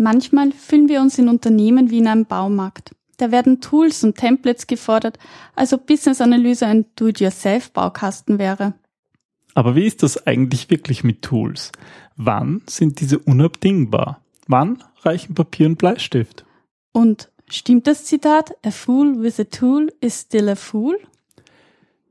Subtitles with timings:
[0.00, 2.96] Manchmal fühlen wir uns in Unternehmen wie in einem Baumarkt.
[3.18, 5.18] Da werden Tools und Templates gefordert,
[5.54, 8.72] als ob Business Analyse ein Do-it-yourself-Baukasten wäre.
[9.52, 11.70] Aber wie ist das eigentlich wirklich mit Tools?
[12.16, 14.22] Wann sind diese unabdingbar?
[14.46, 16.46] Wann reichen Papier und Bleistift?
[16.92, 20.98] Und stimmt das Zitat, a fool with a tool is still a fool?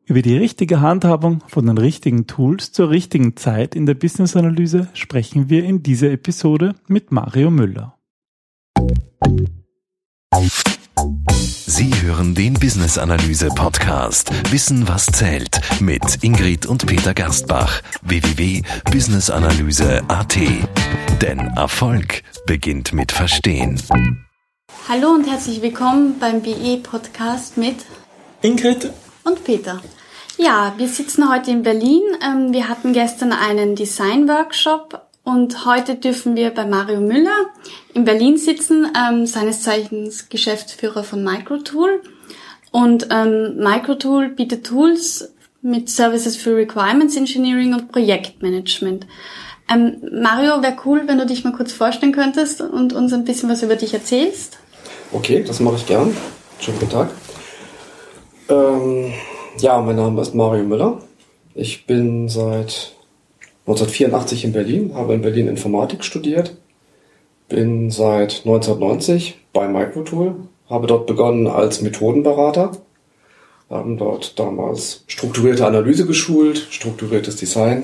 [0.09, 5.51] Über die richtige Handhabung von den richtigen Tools zur richtigen Zeit in der Business-Analyse sprechen
[5.51, 7.95] wir in dieser Episode mit Mario Müller.
[11.67, 20.37] Sie hören den Business Analyse Podcast Wissen was zählt mit Ingrid und Peter Gerstbach www.businessanalyse.at.
[21.21, 23.79] Denn Erfolg beginnt mit Verstehen.
[24.87, 27.85] Hallo und herzlich willkommen beim BE Podcast mit
[28.41, 28.91] Ingrid
[29.23, 29.79] und Peter.
[30.41, 32.01] Ja, wir sitzen heute in Berlin.
[32.25, 37.47] Ähm, wir hatten gestern einen Design-Workshop und heute dürfen wir bei Mario Müller
[37.93, 42.01] in Berlin sitzen, ähm, seines Zeichens Geschäftsführer von Microtool.
[42.71, 49.07] Und ähm, Microtool bietet Tools mit Services für Requirements Engineering und Projektmanagement.
[49.67, 53.61] Mario, wäre cool, wenn du dich mal kurz vorstellen könntest und uns ein bisschen was
[53.61, 54.57] über dich erzählst.
[55.11, 56.15] Okay, das mache ich gern.
[56.61, 57.09] Schönen guten Tag.
[58.47, 59.13] Ähm,
[59.61, 60.99] ja, mein Name ist Mario Müller.
[61.53, 62.93] Ich bin seit
[63.65, 66.55] 1984 in Berlin, habe in Berlin Informatik studiert,
[67.47, 70.35] bin seit 1990 bei Microtool,
[70.69, 72.71] habe dort begonnen als Methodenberater,
[73.69, 77.83] haben dort damals strukturierte Analyse geschult, strukturiertes Design.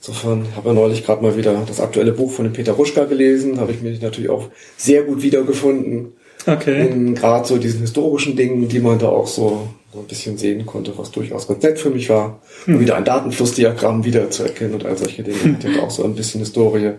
[0.00, 3.58] Insofern habe ich neulich gerade mal wieder das aktuelle Buch von dem Peter Ruschka gelesen,
[3.58, 6.12] habe ich mich natürlich auch sehr gut wiedergefunden.
[6.46, 6.88] Okay.
[6.88, 10.66] In gerade so diesen historischen Dingen, die man da auch so so ein bisschen sehen
[10.66, 12.40] konnte, was durchaus ganz nett für mich war.
[12.64, 12.80] Hm.
[12.80, 15.40] wieder ein Datenflussdiagramm wiederzuerkennen und all solche Dinge.
[15.40, 15.56] Hm.
[15.60, 16.92] Ich hatte auch so ein bisschen Historie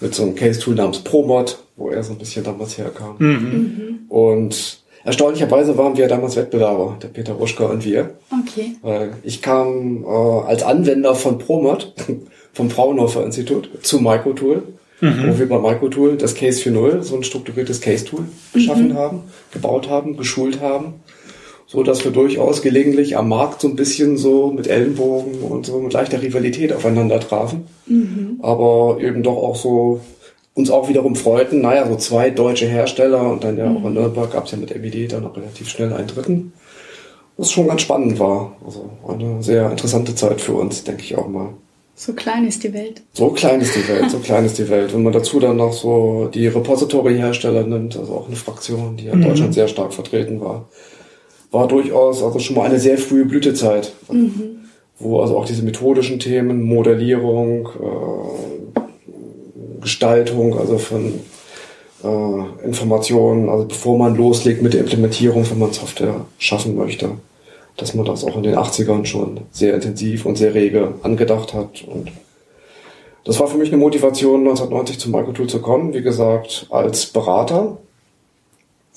[0.00, 3.16] mit so einem Case-Tool namens ProMod, wo er so ein bisschen damals herkam.
[3.18, 3.28] Mhm.
[3.28, 3.98] mhm.
[4.08, 8.14] Und erstaunlicherweise waren wir damals Wettbewerber, der Peter Ruschka und wir.
[8.30, 8.76] Okay.
[8.82, 11.94] Weil ich kam äh, als Anwender von ProMod,
[12.52, 14.62] vom Fraunhofer Institut, zu Microtool.
[15.00, 15.28] Mhm.
[15.28, 18.94] wo wir bei Microtool das Case 4.0, so ein strukturiertes Case-Tool, geschaffen mhm.
[18.94, 20.94] haben, gebaut haben, geschult haben
[21.70, 25.78] so dass wir durchaus gelegentlich am Markt so ein bisschen so mit Ellenbogen und so
[25.80, 27.66] mit leichter Rivalität aufeinander trafen.
[27.86, 28.38] Mhm.
[28.40, 30.00] Aber eben doch auch so
[30.54, 33.94] uns auch wiederum freuten, naja, so zwei deutsche Hersteller und dann ja auch in mhm.
[33.94, 36.52] Nürnberg gab es ja mit MED dann noch relativ schnell einen dritten.
[37.36, 38.56] Was schon ganz spannend war.
[38.64, 41.50] Also eine sehr interessante Zeit für uns, denke ich auch mal.
[41.94, 43.02] So klein ist die Welt.
[43.12, 44.94] So klein ist die Welt, so klein ist die Welt.
[44.94, 49.12] Wenn man dazu dann noch so die Repository-Hersteller nimmt, also auch eine Fraktion, die ja
[49.12, 49.24] in mhm.
[49.24, 50.66] Deutschland sehr stark vertreten war,
[51.50, 54.60] war durchaus also schon mal eine sehr frühe Blütezeit, mhm.
[54.98, 58.80] wo also auch diese methodischen Themen, Modellierung, äh,
[59.80, 61.14] Gestaltung, also von
[62.04, 67.10] äh, Informationen, also bevor man loslegt mit der Implementierung, wenn man Software schaffen möchte,
[67.76, 71.82] dass man das auch in den 80ern schon sehr intensiv und sehr rege angedacht hat.
[71.86, 72.10] Und
[73.24, 77.78] das war für mich eine Motivation, 1990 zum Microtool zu kommen, wie gesagt, als Berater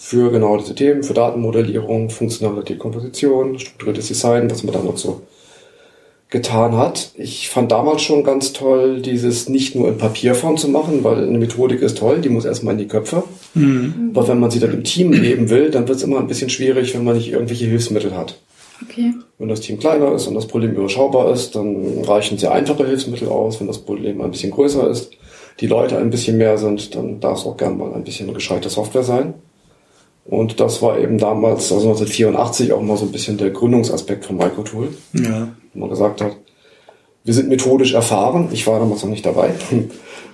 [0.03, 5.21] für genau diese Themen, für Datenmodellierung, funktionale Dekomposition, strukturiertes Design, was man dann noch so
[6.31, 7.11] getan hat.
[7.15, 11.37] Ich fand damals schon ganz toll, dieses nicht nur in Papierform zu machen, weil eine
[11.37, 13.23] Methodik ist toll, die muss erstmal in die Köpfe.
[13.53, 14.09] Mhm.
[14.15, 16.49] Aber wenn man sie dann im Team leben will, dann wird es immer ein bisschen
[16.49, 18.39] schwierig, wenn man nicht irgendwelche Hilfsmittel hat.
[18.81, 19.13] Okay.
[19.37, 23.27] Wenn das Team kleiner ist und das Problem überschaubar ist, dann reichen sehr einfache Hilfsmittel
[23.27, 23.59] aus.
[23.59, 25.11] Wenn das Problem ein bisschen größer ist,
[25.59, 28.69] die Leute ein bisschen mehr sind, dann darf es auch gern mal ein bisschen gescheite
[28.69, 29.35] Software sein.
[30.25, 34.37] Und das war eben damals, also 1984, auch mal so ein bisschen der Gründungsaspekt von
[34.37, 34.89] Microtool.
[35.13, 35.49] Ja.
[35.73, 36.37] Wo man gesagt hat,
[37.23, 38.49] wir sind methodisch erfahren.
[38.51, 39.51] Ich war damals noch nicht dabei.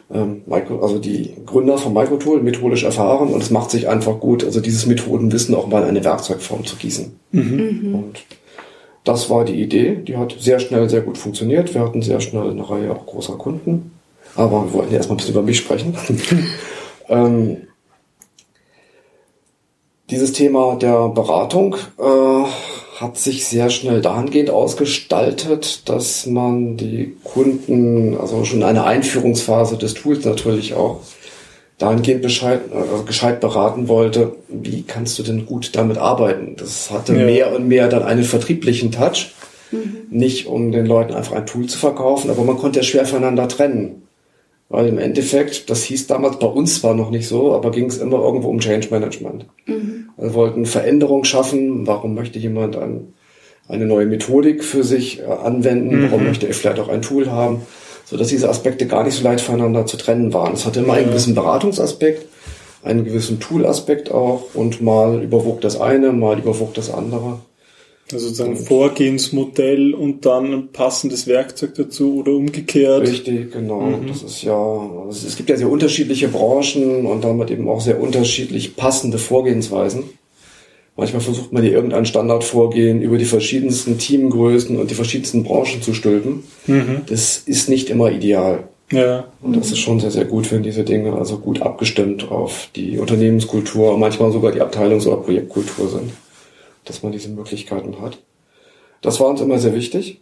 [0.09, 4.61] Ähm, also die Gründer von Microtool methodisch erfahren und es macht sich einfach gut, also
[4.61, 7.19] dieses Methodenwissen auch mal in eine Werkzeugform zu gießen.
[7.33, 7.93] Mhm.
[7.93, 8.25] Und
[9.03, 9.95] das war die Idee.
[9.95, 11.73] Die hat sehr schnell, sehr gut funktioniert.
[11.73, 13.91] Wir hatten sehr schnell eine Reihe auch großer Kunden.
[14.35, 15.95] Aber wir wollten ja erstmal ein bisschen über mich sprechen.
[17.09, 17.66] ähm,
[20.09, 28.18] dieses Thema der Beratung äh, hat sich sehr schnell dahingehend ausgestaltet, dass man die Kunden,
[28.18, 31.01] also schon eine Einführungsphase des Tools natürlich auch,
[31.77, 36.56] dahingehend Bescheid, äh, gescheit beraten wollte, wie kannst du denn gut damit arbeiten?
[36.57, 37.25] Das hatte ja.
[37.25, 39.33] mehr und mehr dann einen vertrieblichen Touch.
[39.71, 39.98] Mhm.
[40.10, 43.48] Nicht um den Leuten einfach ein Tool zu verkaufen, aber man konnte ja schwer voneinander
[43.48, 44.06] trennen.
[44.69, 47.99] Weil im Endeffekt, das hieß damals bei uns zwar noch nicht so, aber ging es
[47.99, 49.45] immer irgendwo um Change Management.
[49.65, 50.09] Mhm.
[50.17, 51.87] Wir wollten Veränderung schaffen.
[51.87, 53.13] Warum möchte jemand ein,
[53.69, 56.01] eine neue Methodik für sich äh, anwenden?
[56.01, 56.11] Mhm.
[56.11, 57.61] Warum möchte er vielleicht auch ein Tool haben?
[58.09, 60.53] sodass diese Aspekte gar nicht so leicht voneinander zu trennen waren.
[60.53, 62.25] Es hatte immer einen gewissen Beratungsaspekt,
[62.83, 67.39] einen gewissen Toolaspekt auch und mal überwog das eine, mal überwog das andere.
[68.12, 73.01] Also sozusagen ein Vorgehensmodell und dann ein passendes Werkzeug dazu oder umgekehrt.
[73.01, 73.81] Richtig, genau.
[73.81, 74.07] Mhm.
[74.07, 78.00] Das ist ja, also es gibt ja sehr unterschiedliche Branchen und damit eben auch sehr
[78.00, 80.04] unterschiedlich passende Vorgehensweisen.
[80.95, 85.94] Manchmal versucht man hier irgendein Standardvorgehen über die verschiedensten Teamgrößen und die verschiedensten Branchen zu
[85.94, 86.44] stülpen.
[86.65, 87.01] Mhm.
[87.07, 88.69] Das ist nicht immer ideal.
[88.89, 89.25] Ja.
[89.42, 93.00] Und das ist schon sehr, sehr gut, wenn diese Dinge also gut abgestimmt auf die
[93.00, 96.12] Unternehmenskultur, manchmal sogar die Abteilungs- oder Projektkultur sind
[96.88, 98.19] dass man diese Möglichkeiten hat.
[99.01, 100.22] Das war uns immer sehr wichtig.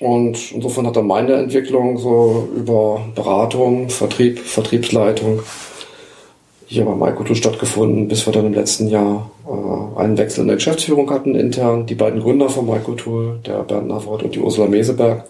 [0.00, 5.40] Und insofern hat dann meine Entwicklung so über Beratung, Vertrieb, Vertriebsleitung
[6.66, 10.56] hier bei Maikoto stattgefunden, bis wir dann im letzten Jahr äh, einen Wechsel in der
[10.56, 11.86] Geschäftsführung hatten intern.
[11.86, 15.24] Die beiden Gründer von Maikotool, der Bernd Navrat und die Ursula Meseberg,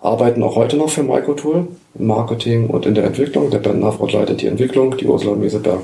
[0.00, 3.50] arbeiten auch heute noch für Maikotool im Marketing und in der Entwicklung.
[3.50, 5.80] Der Bernd Navrat leitet die Entwicklung, die Ursula Meseberg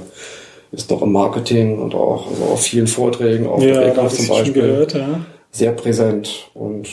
[0.72, 4.52] ist noch im Marketing und auch also auf vielen Vorträgen, auf ja, der zum Beispiel,
[4.52, 5.20] gehört, ja.
[5.50, 6.50] sehr präsent.
[6.54, 6.88] Und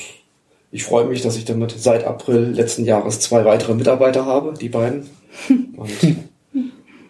[0.72, 4.70] ich freue mich, dass ich damit seit April letzten Jahres zwei weitere Mitarbeiter habe, die
[4.70, 5.10] beiden.
[5.50, 5.90] Und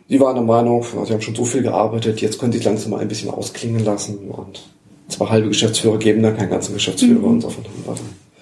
[0.09, 2.91] die waren der Meinung, sie haben schon so viel gearbeitet, jetzt können sie es langsam
[2.91, 4.29] mal ein bisschen ausklingen lassen.
[4.29, 4.63] Und
[5.07, 7.25] zwei halbe Geschäftsführer geben da keinen ganzen Geschäftsführer mhm.
[7.25, 7.63] und so von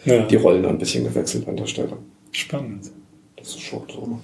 [0.06, 0.23] ja.
[0.23, 1.97] die Rollen ein bisschen gewechselt an der Stelle.
[2.31, 2.91] Spannend.
[3.35, 4.19] Das ist schon so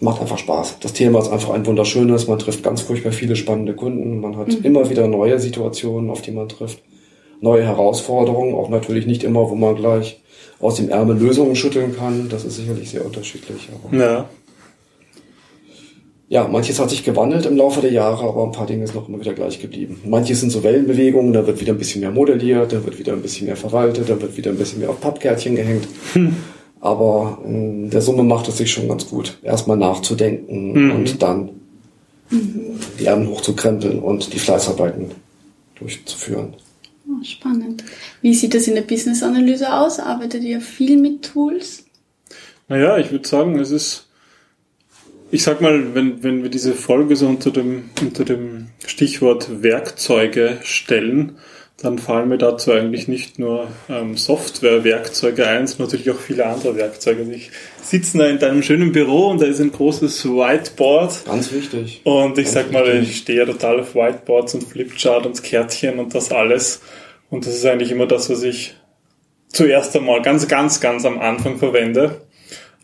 [0.00, 0.78] macht einfach Spaß.
[0.80, 2.28] Das Thema ist einfach ein wunderschönes.
[2.28, 4.20] Man trifft ganz furchtbar viele spannende Kunden.
[4.20, 4.64] Man hat mhm.
[4.64, 6.82] immer wieder neue Situationen, auf die man trifft.
[7.40, 10.20] Neue Herausforderungen, auch natürlich nicht immer, wo man gleich
[10.60, 12.28] aus dem Ärmel Lösungen schütteln kann.
[12.28, 13.68] Das ist sicherlich sehr unterschiedlich.
[13.92, 14.28] ja.
[16.28, 19.08] Ja, manches hat sich gewandelt im Laufe der Jahre, aber ein paar Dinge sind noch
[19.08, 20.00] immer wieder gleich geblieben.
[20.04, 23.22] Manches sind so Wellenbewegungen, da wird wieder ein bisschen mehr modelliert, da wird wieder ein
[23.22, 25.86] bisschen mehr verwaltet, da wird wieder ein bisschen mehr auf Pappkärtchen gehängt.
[26.14, 26.34] Hm.
[26.80, 30.90] Aber in der Summe macht es sich schon ganz gut, erstmal nachzudenken mhm.
[30.92, 31.50] und dann
[32.30, 32.78] mhm.
[32.98, 35.10] die Ärmel hochzukrempeln und die Fleißarbeiten
[35.78, 36.54] durchzuführen.
[37.08, 37.84] Oh, spannend.
[38.20, 40.00] Wie sieht das in der Business-Analyse aus?
[40.00, 41.84] Arbeitet ihr viel mit Tools?
[42.68, 44.08] Naja, ich würde sagen, es ist,
[45.30, 50.58] ich sag mal, wenn, wenn wir diese Folge so unter dem, unter dem Stichwort Werkzeuge
[50.62, 51.36] stellen,
[51.78, 56.74] dann fallen mir dazu eigentlich nicht nur ähm, Software-Werkzeuge ein, sondern natürlich auch viele andere
[56.74, 57.20] Werkzeuge.
[57.20, 57.50] Also ich
[57.82, 61.26] sitze da in deinem schönen Büro und da ist ein großes Whiteboard.
[61.26, 62.00] Ganz wichtig.
[62.04, 63.10] Und ich Ganz sag mal, wichtig.
[63.10, 66.80] ich stehe ja total auf Whiteboards und Flipchart und Kärtchen und das alles.
[67.28, 68.74] Und das ist eigentlich immer das, was ich
[69.48, 72.22] zuerst einmal ganz, ganz, ganz am Anfang verwende.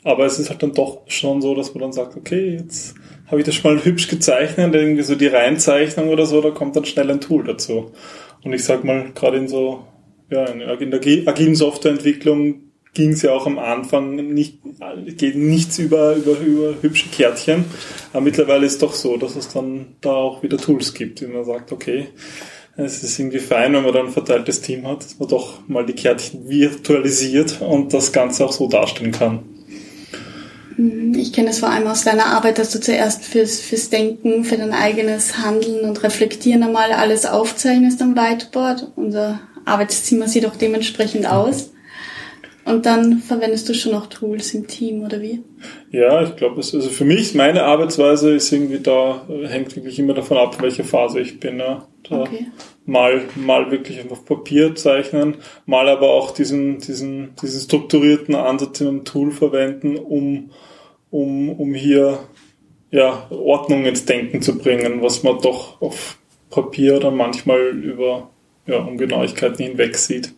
[0.05, 2.95] Aber es ist halt dann doch schon so, dass man dann sagt, okay, jetzt
[3.27, 6.77] habe ich das schon mal hübsch gezeichnet, irgendwie so die Reinzeichnung oder so, da kommt
[6.77, 7.93] dann schnell ein Tool dazu.
[8.45, 9.85] Und ich sag mal, gerade in so,
[10.31, 14.59] ja, in der agilen Softwareentwicklung ging es ja auch am Anfang nicht,
[15.17, 17.65] geht nichts über, über, über hübsche Kärtchen.
[18.13, 21.45] Aber mittlerweile ist doch so, dass es dann da auch wieder Tools gibt, wie man
[21.45, 22.09] sagt, okay,
[22.77, 25.85] es ist irgendwie fein, wenn man dann ein verteiltes Team hat, dass man doch mal
[25.85, 29.41] die Kärtchen virtualisiert und das Ganze auch so darstellen kann.
[30.77, 31.15] Mhm.
[31.15, 34.57] Ich kenne es vor allem aus deiner Arbeit, dass du zuerst fürs, fürs Denken, für
[34.57, 38.93] dein eigenes Handeln und Reflektieren einmal alles aufzeichnest am Whiteboard.
[38.97, 41.73] Unser Arbeitszimmer sieht auch dementsprechend aus.
[42.65, 45.43] Und dann verwendest du schon noch Tools im Team, oder wie?
[45.91, 50.39] Ja, ich glaube, also für mich, meine Arbeitsweise ist irgendwie da, hängt wirklich immer davon
[50.39, 51.59] ab, welche Phase ich bin.
[51.59, 51.89] Ja.
[52.09, 52.47] okay.
[52.85, 55.37] Mal, mal wirklich auf Papier zeichnen,
[55.67, 60.51] mal aber auch diesen, diesen, diesen strukturierten Ansatz in einem Tool verwenden, um
[61.13, 62.19] um, um hier
[62.91, 66.19] ja, Ordnung ins Denken zu bringen, was man doch auf
[66.51, 68.31] Papier dann manchmal über
[68.67, 70.33] ja, Ungenauigkeiten hinweg sieht.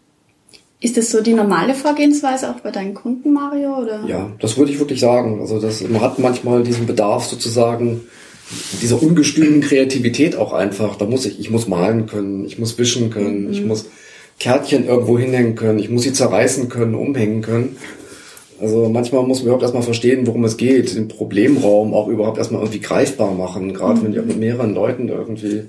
[0.80, 3.78] Ist das so die normale Vorgehensweise auch bei deinen Kunden, Mario?
[3.78, 4.04] Oder?
[4.06, 5.40] Ja, das würde ich wirklich sagen.
[5.40, 8.02] Also das, man hat manchmal diesen Bedarf sozusagen
[8.82, 10.96] dieser ungestümen Kreativität auch einfach.
[10.96, 13.52] Da muss ich, ich muss malen können, ich muss wischen können, mhm.
[13.52, 13.86] ich muss
[14.38, 17.76] Kärtchen irgendwo hinhängen können, ich muss sie zerreißen können, umhängen können.
[18.60, 22.62] Also manchmal muss man überhaupt erstmal verstehen, worum es geht, den Problemraum auch überhaupt erstmal
[22.62, 24.04] irgendwie greifbar machen, gerade mhm.
[24.04, 25.64] wenn ich auch mit mehreren Leuten irgendwie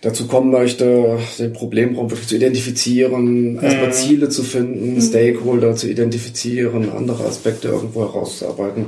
[0.00, 3.92] dazu kommen möchte, den Problemraum wirklich zu identifizieren, erstmal mhm.
[3.92, 5.00] Ziele zu finden, mhm.
[5.00, 8.86] Stakeholder zu identifizieren, andere Aspekte irgendwo herauszuarbeiten.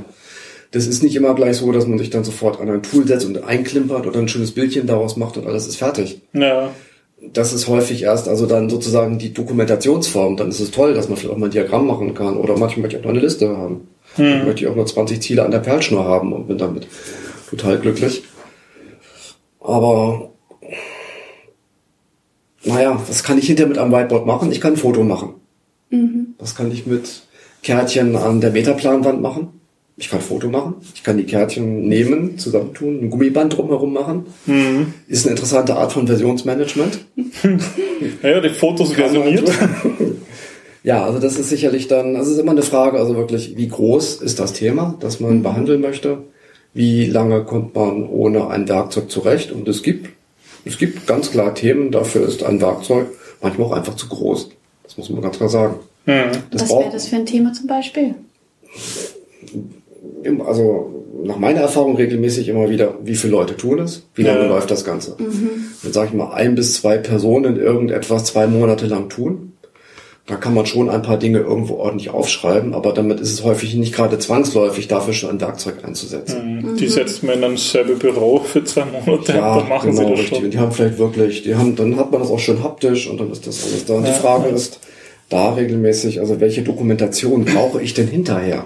[0.71, 3.25] Das ist nicht immer gleich so, dass man sich dann sofort an ein Tool setzt
[3.25, 6.21] und einklimpert oder ein schönes Bildchen daraus macht und alles ist fertig.
[6.33, 6.71] Ja
[7.33, 10.37] das ist häufig erst, also dann sozusagen die Dokumentationsform.
[10.37, 12.37] Dann ist es toll, dass man vielleicht auch mal ein Diagramm machen kann.
[12.37, 13.87] Oder manchmal möchte ich auch noch eine Liste haben.
[14.15, 14.45] Hm.
[14.45, 16.87] möchte ich auch nur 20 Ziele an der Perlschnur haben und bin damit
[17.49, 18.23] total glücklich.
[19.59, 20.29] Aber
[22.63, 24.51] naja, was kann ich hinterher mit einem Whiteboard machen?
[24.51, 25.33] Ich kann ein Foto machen.
[25.89, 26.35] Mhm.
[26.37, 27.23] Das kann ich mit
[27.61, 29.59] Kärtchen an der Metaplanwand machen.
[29.97, 30.75] Ich kann Foto machen.
[30.93, 34.25] Ich kann die Kärtchen nehmen, zusammentun, ein Gummiband drumherum machen.
[34.45, 34.93] Mhm.
[35.07, 36.99] Ist eine interessante Art von Versionsmanagement.
[38.21, 39.49] Naja, die Fotos versioniert.
[40.83, 44.21] Ja, also das ist sicherlich dann, das ist immer eine Frage, also wirklich, wie groß
[44.21, 46.19] ist das Thema, das man behandeln möchte?
[46.75, 49.51] Wie lange kommt man ohne ein Werkzeug zurecht?
[49.51, 50.09] Und es gibt,
[50.63, 53.07] es gibt ganz klar Themen, dafür ist ein Werkzeug
[53.41, 54.49] manchmal auch einfach zu groß.
[54.83, 55.79] Das muss man ganz klar sagen.
[56.05, 56.31] Mhm.
[56.51, 58.13] Das Was wäre das für ein Thema zum Beispiel?
[60.45, 60.91] Also
[61.23, 64.47] nach meiner Erfahrung regelmäßig immer wieder, wie viele Leute tun es, wie lange Ja.
[64.47, 65.15] läuft das Ganze.
[65.17, 69.53] Dann sage ich mal, ein bis zwei Personen irgendetwas zwei Monate lang tun.
[70.27, 73.75] Da kann man schon ein paar Dinge irgendwo ordentlich aufschreiben, aber damit ist es häufig
[73.75, 76.61] nicht gerade zwangsläufig, dafür schon ein Werkzeug einzusetzen.
[76.63, 76.77] Mhm.
[76.77, 80.09] Die setzt man in ein selbe Büro für zwei Monate Ja, dann machen genau, sie
[80.09, 80.35] das richtig.
[80.37, 80.45] schon.
[80.45, 83.19] Und die haben vielleicht wirklich, die haben, dann hat man das auch schön haptisch und
[83.19, 83.93] dann ist das alles da.
[83.93, 84.55] Und Ja, die Frage ja.
[84.55, 84.79] ist
[85.29, 88.65] da regelmäßig, also welche Dokumentation brauche ich denn hinterher?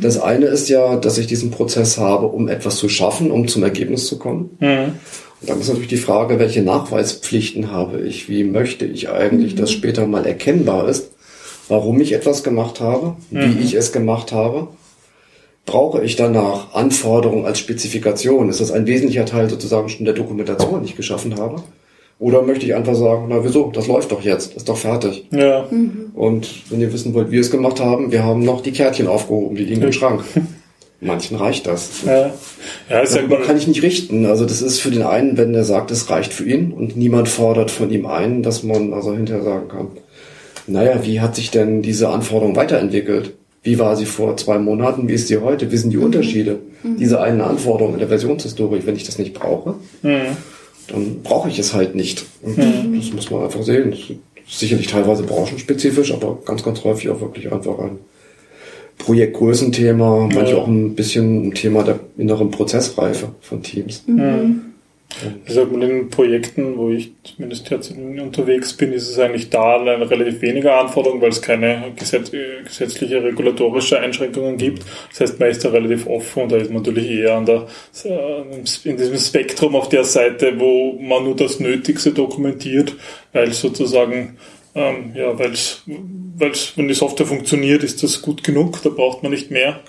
[0.00, 3.62] Das eine ist ja, dass ich diesen Prozess habe, um etwas zu schaffen, um zum
[3.62, 4.56] Ergebnis zu kommen.
[4.60, 4.92] Mhm.
[5.40, 8.28] Und dann ist natürlich die Frage, welche Nachweispflichten habe ich?
[8.28, 11.10] Wie möchte ich eigentlich, dass später mal erkennbar ist,
[11.68, 14.68] warum ich etwas gemacht habe, wie ich es gemacht habe?
[15.66, 18.48] Brauche ich danach Anforderungen als Spezifikation?
[18.48, 21.62] Ist das ein wesentlicher Teil sozusagen schon der Dokumentation, die ich geschaffen habe?
[22.18, 25.26] Oder möchte ich einfach sagen, na wieso, das läuft doch jetzt, ist doch fertig.
[25.32, 25.68] Ja.
[26.14, 29.08] Und wenn ihr wissen wollt, wie wir es gemacht haben, wir haben noch die Kärtchen
[29.08, 30.22] aufgehoben, die liegen im Schrank.
[31.00, 32.02] Manchen reicht das.
[32.06, 32.32] Ja.
[32.88, 34.24] Ja, sag Darüber mal, kann ich nicht richten.
[34.26, 37.28] Also das ist für den einen, wenn er sagt, es reicht für ihn und niemand
[37.28, 39.88] fordert von ihm ein, dass man also hinterher sagen kann,
[40.66, 43.34] naja, wie hat sich denn diese Anforderung weiterentwickelt?
[43.62, 45.08] Wie war sie vor zwei Monaten?
[45.08, 45.70] Wie ist sie heute?
[45.70, 46.60] Wie sind die Unterschiede?
[46.98, 50.36] Diese eine Anforderung in der Versionshistorie, wenn ich das nicht brauche, Mhm.
[50.88, 52.24] Dann brauche ich es halt nicht.
[52.42, 53.90] Und das muss man einfach sehen.
[53.90, 57.98] Das ist sicherlich teilweise branchenspezifisch, aber ganz, ganz häufig auch wirklich einfach ein
[58.98, 60.56] Projektgrößenthema, manchmal Ja.
[60.56, 64.04] auch ein bisschen ein Thema der inneren Prozessreife von Teams.
[64.06, 64.14] Ich
[65.48, 70.10] mal, in den Projekten, wo ich zumindest jetzt unterwegs bin, ist es eigentlich da eine
[70.10, 74.84] relativ weniger Anforderung, weil es keine gesetz gesetzliche regulatorische Einschränkungen gibt.
[75.10, 77.66] Das heißt, man ist da relativ offen und da ist man natürlich eher an der,
[78.04, 82.94] in diesem Spektrum auf der Seite, wo man nur das Nötigste dokumentiert,
[83.32, 84.36] weil sozusagen
[84.74, 89.50] ähm, ja, weil's, wenn die Software funktioniert, ist das gut genug, da braucht man nicht
[89.50, 89.80] mehr.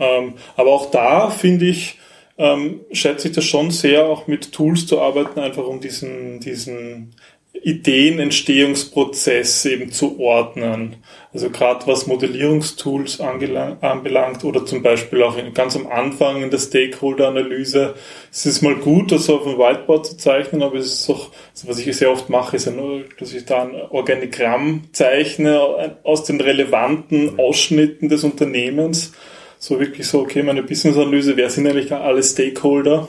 [0.00, 1.98] Ähm, aber auch da finde ich,
[2.38, 7.14] ähm, schätze ich das schon sehr, auch mit Tools zu arbeiten, einfach um diesen, diesen
[7.62, 10.96] Ideenentstehungsprozess eben zu ordnen.
[11.32, 16.58] Also gerade was Modellierungstools anbelangt oder zum Beispiel auch in, ganz am Anfang in der
[16.58, 17.94] Stakeholder-Analyse.
[18.30, 21.68] Es ist mal gut, das auf dem Whiteboard zu zeichnen, aber es ist auch, also
[21.68, 26.40] was ich sehr oft mache, ist, ein, dass ich da ein Organigramm zeichne aus den
[26.40, 29.12] relevanten Ausschnitten des Unternehmens
[29.58, 33.08] so wirklich so, okay, meine Business-Analyse, wer sind eigentlich alle Stakeholder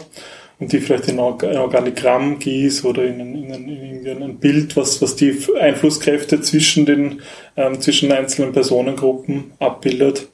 [0.60, 4.76] und die vielleicht in ein Organigramm gieß oder in ein, in ein, in ein Bild,
[4.76, 7.22] was, was die Einflusskräfte zwischen den,
[7.56, 10.28] ähm, zwischen einzelnen Personengruppen abbildet.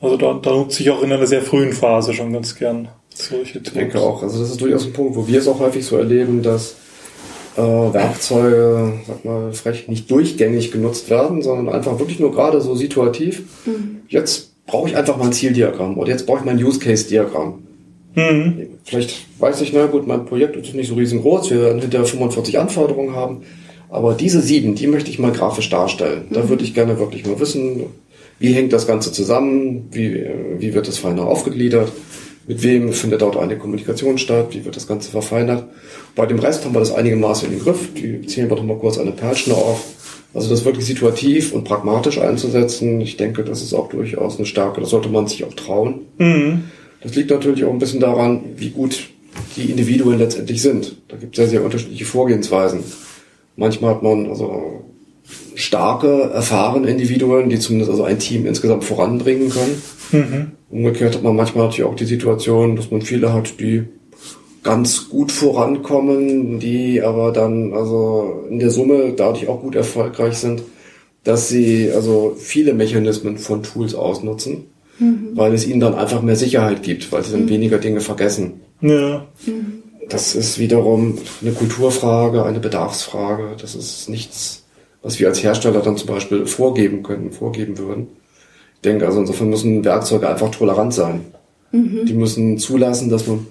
[0.00, 3.54] Also da, da nutze ich auch in einer sehr frühen Phase schon ganz gern solche
[3.54, 3.68] Tools.
[3.68, 5.96] Ich denke auch, also das ist durchaus ein Punkt, wo wir es auch häufig so
[5.96, 6.76] erleben, dass
[7.56, 12.74] äh, Werkzeuge, sag mal, frech nicht durchgängig genutzt werden, sondern einfach wirklich nur gerade so
[12.74, 13.42] situativ.
[14.08, 17.62] Jetzt brauche ich einfach mal ein Zieldiagramm oder jetzt brauche ich mal ein Use-Case-Diagramm.
[18.14, 18.68] Mhm.
[18.84, 22.58] Vielleicht weiß ich, na gut, mein Projekt ist nicht so riesengroß, wir werden hinterher 45
[22.58, 23.42] Anforderungen haben,
[23.88, 26.26] aber diese sieben, die möchte ich mal grafisch darstellen.
[26.30, 27.84] Da würde ich gerne wirklich mal wissen,
[28.38, 31.92] wie hängt das Ganze zusammen, wie, äh, wie wird das feiner aufgegliedert,
[32.46, 35.64] mit wem findet dort eine Kommunikation statt, wie wird das Ganze verfeinert.
[36.16, 38.78] Bei dem Rest haben wir das einigermaßen in den Griff, die zählen wir doch mal
[38.78, 39.84] kurz eine Perlschnur auf.
[40.34, 44.80] Also das wirklich situativ und pragmatisch einzusetzen, ich denke, das ist auch durchaus eine Stärke,
[44.80, 46.06] das sollte man sich auch trauen.
[46.18, 46.64] Mhm.
[47.02, 49.10] Das liegt natürlich auch ein bisschen daran, wie gut
[49.56, 50.96] die Individuen letztendlich sind.
[51.08, 52.80] Da gibt es sehr, sehr unterschiedliche Vorgehensweisen.
[53.56, 54.84] Manchmal hat man also
[55.54, 59.82] starke, erfahrene Individuen, die zumindest also ein Team insgesamt voranbringen können.
[60.12, 60.52] Mhm.
[60.70, 63.84] Umgekehrt hat man manchmal natürlich auch die Situation, dass man viele hat, die
[64.62, 70.62] ganz gut vorankommen, die aber dann also in der Summe dadurch auch gut erfolgreich sind,
[71.24, 74.66] dass sie also viele Mechanismen von Tools ausnutzen,
[75.34, 78.60] weil es ihnen dann einfach mehr Sicherheit gibt, weil sie dann weniger Dinge vergessen.
[78.80, 79.26] Ja.
[80.08, 83.56] Das ist wiederum eine Kulturfrage, eine Bedarfsfrage.
[83.60, 84.64] Das ist nichts,
[85.02, 88.08] was wir als Hersteller dann zum Beispiel vorgeben können, vorgeben würden.
[88.76, 91.20] Ich denke, also insofern müssen Werkzeuge einfach tolerant sein.
[91.72, 93.46] Die müssen zulassen, dass man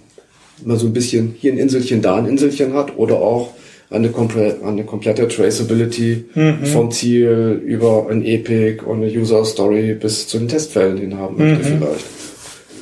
[0.65, 3.53] mal so ein bisschen hier ein Inselchen, da ein Inselchen hat oder auch
[3.89, 6.65] eine, komple eine komplette Traceability mhm.
[6.65, 11.38] vom Ziel über ein Epic und eine User Story bis zu den Testfällen hin haben
[11.38, 11.77] möchte mhm.
[11.77, 12.06] vielleicht.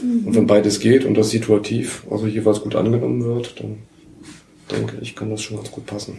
[0.01, 3.79] Und wenn beides geht und das situativ, also jeweils gut angenommen wird, dann
[4.71, 6.17] denke ich, kann das schon ganz gut passen.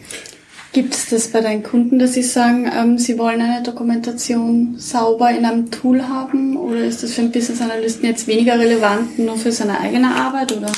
[0.73, 5.29] Gibt es das bei deinen Kunden, dass sie sagen, ähm, sie wollen eine Dokumentation sauber
[5.31, 6.55] in einem Tool haben?
[6.55, 10.55] Oder ist das für einen Business Analysten jetzt weniger relevant, nur für seine eigene Arbeit?
[10.55, 10.71] Oder?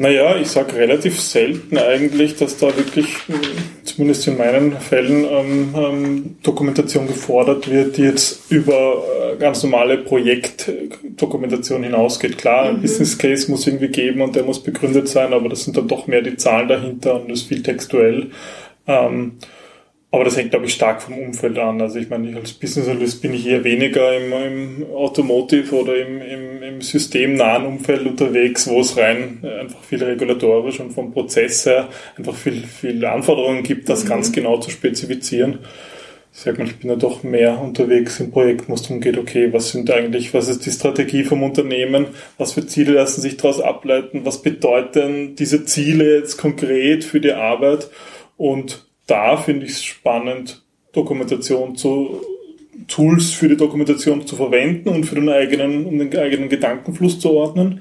[0.00, 3.16] Naja, ich sage relativ selten eigentlich, dass da wirklich,
[3.82, 9.02] zumindest in meinen Fällen, ähm, ähm, Dokumentation gefordert wird, die jetzt über
[9.32, 12.38] äh, ganz normale Projektdokumentation hinausgeht.
[12.38, 12.76] Klar, mhm.
[12.76, 15.88] ein Business Case muss irgendwie geben und der muss begründet sein, aber das sind dann
[15.88, 18.28] doch mehr die Zahlen dahinter und das ist viel textuell.
[18.86, 19.32] Ähm,
[20.10, 21.82] aber das hängt, glaube ich, stark vom Umfeld an.
[21.82, 25.96] Also ich meine, ich als Business Analyst bin ich eher weniger im, im Automotive oder
[25.96, 31.12] im, im, im systemnahen Umfeld unterwegs, wo es rein äh, einfach viel regulatorisch und vom
[31.12, 34.08] Prozess her einfach viel, viel Anforderungen gibt, das mhm.
[34.08, 35.58] ganz genau zu spezifizieren.
[36.32, 39.18] Ich sag mal, ich bin ja doch mehr unterwegs im Projekt, wo es darum geht,
[39.18, 42.06] okay, was sind eigentlich, was ist die Strategie vom Unternehmen,
[42.38, 47.32] was für Ziele lassen sich daraus ableiten, was bedeuten diese Ziele jetzt konkret für die
[47.32, 47.90] Arbeit
[48.36, 50.62] und da finde ich es spannend,
[50.92, 52.20] Dokumentation zu
[52.86, 57.32] Tools für die Dokumentation zu verwenden und für den eigenen, um den eigenen Gedankenfluss zu
[57.32, 57.80] ordnen.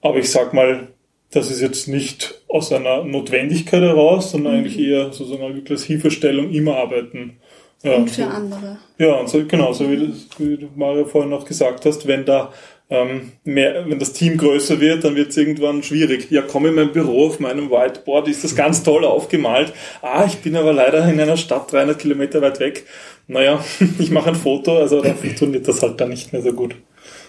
[0.00, 0.88] Aber ich sag mal,
[1.32, 4.58] das ist jetzt nicht aus einer Notwendigkeit heraus, sondern mhm.
[4.60, 7.38] eigentlich eher sozusagen wirklich als Hilfestellung im Arbeiten.
[7.82, 8.78] Ja, und für so, andere.
[8.98, 12.52] Ja, und so, genau, so wie, wie du Mario vorhin noch gesagt hast, wenn da
[12.90, 16.30] ähm, mehr, wenn das Team größer wird, dann wird es irgendwann schwierig.
[16.30, 19.72] Ja, komm in mein Büro auf meinem Whiteboard, ist das ganz toll aufgemalt.
[20.02, 22.84] Ah, ich bin aber leider in einer Stadt 300 Kilometer weit weg.
[23.28, 23.64] Naja,
[23.98, 26.74] ich mache ein Foto, also dann funktioniert das halt dann nicht mehr so gut.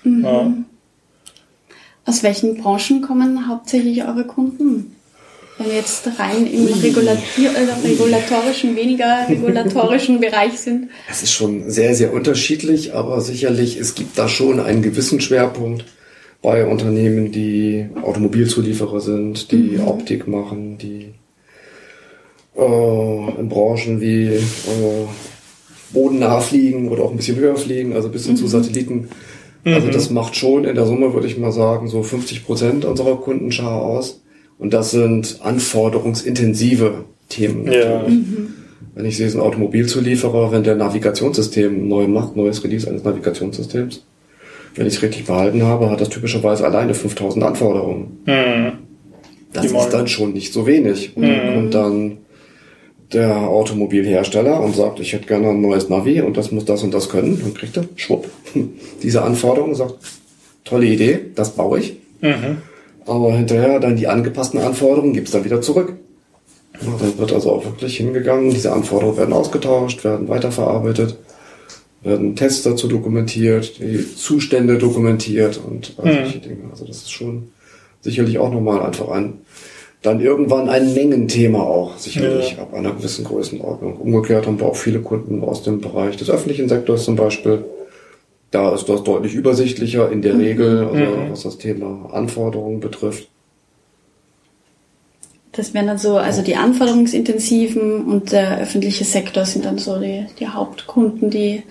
[0.04, 0.24] Mhm.
[0.24, 0.54] Ja.
[2.06, 4.96] Aus welchen Branchen kommen hauptsächlich eure Kunden?
[5.58, 6.72] Wenn wir jetzt rein im äh,
[7.84, 10.90] regulatorischen, weniger regulatorischen Bereich sind.
[11.10, 15.86] Es ist schon sehr, sehr unterschiedlich, aber sicherlich, es gibt da schon einen gewissen Schwerpunkt
[16.42, 19.88] bei Unternehmen, die Automobilzulieferer sind, die mhm.
[19.88, 21.14] Optik machen, die
[22.56, 24.42] äh, in Branchen wie äh,
[25.92, 28.38] bodennah fliegen oder auch ein bisschen höher fliegen, also bis hin mhm.
[28.38, 29.10] zu Satelliten.
[29.66, 29.92] Also mhm.
[29.92, 33.82] das macht schon in der Summe, würde ich mal sagen, so 50 Prozent unserer Kundenschar
[33.82, 34.23] aus.
[34.58, 37.72] Und das sind anforderungsintensive Themen.
[37.72, 38.04] Ja.
[38.08, 38.54] Mhm.
[38.96, 43.04] Wenn ich sehe, es ist ein Automobilzulieferer, wenn der Navigationssystem neu macht, neues Release eines
[43.04, 44.06] Navigationssystems,
[44.76, 48.20] wenn ich es richtig behalten habe, hat das typischerweise alleine 5000 Anforderungen.
[48.26, 48.72] Mhm.
[49.52, 51.16] Das ist dann schon nicht so wenig.
[51.16, 52.18] Und dann kommt dann
[53.14, 56.94] der Automobilhersteller und sagt, ich hätte gerne ein neues Navi und das muss das und
[56.94, 57.40] das können.
[57.40, 58.28] Dann kriegt er, schwupp,
[59.04, 59.96] diese Anforderung, sagt,
[60.64, 61.98] tolle Idee, das baue ich.
[62.22, 62.58] Mhm.
[63.06, 65.94] Aber hinterher dann die angepassten Anforderungen gibt's dann wieder zurück.
[66.82, 71.18] Ja, dann wird also auch wirklich hingegangen, diese Anforderungen werden ausgetauscht, werden weiterverarbeitet,
[72.02, 76.42] werden Tests dazu dokumentiert, die Zustände dokumentiert und all solche mhm.
[76.42, 76.70] Dinge.
[76.72, 77.50] Also das ist schon
[78.02, 79.42] sicherlich auch nochmal einfach ein,
[80.02, 82.64] dann irgendwann ein Mengenthema auch, sicherlich ja.
[82.64, 83.96] ab einer gewissen Größenordnung.
[83.98, 87.64] Umgekehrt haben wir auch viele Kunden aus dem Bereich des öffentlichen Sektors zum Beispiel,
[88.54, 90.42] da ist das deutlich übersichtlicher in der mhm.
[90.42, 91.32] Regel, also mhm.
[91.32, 93.28] was das Thema Anforderungen betrifft.
[95.52, 100.26] Das wären dann so, also die anforderungsintensiven und der öffentliche Sektor sind dann so die,
[100.40, 101.64] die Hauptkunden, die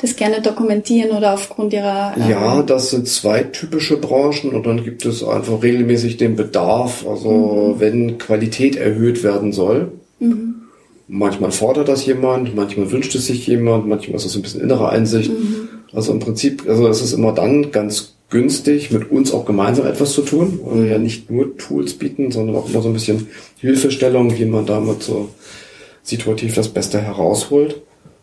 [0.00, 2.14] das gerne dokumentieren oder aufgrund ihrer.
[2.16, 7.06] Ähm ja, das sind zwei typische Branchen und dann gibt es einfach regelmäßig den Bedarf,
[7.06, 7.80] also mhm.
[7.80, 9.92] wenn Qualität erhöht werden soll.
[10.20, 10.54] Mhm.
[11.06, 14.88] Manchmal fordert das jemand, manchmal wünscht es sich jemand, manchmal ist es ein bisschen innere
[14.90, 15.30] Einsicht.
[15.30, 15.68] Mhm.
[15.92, 20.12] Also im Prinzip, also es ist immer dann ganz günstig, mit uns auch gemeinsam etwas
[20.12, 23.26] zu tun, weil wir ja nicht nur Tools bieten, sondern auch immer so ein bisschen
[23.58, 25.30] Hilfestellung, wie man damit so
[26.02, 27.82] situativ das Beste herausholt.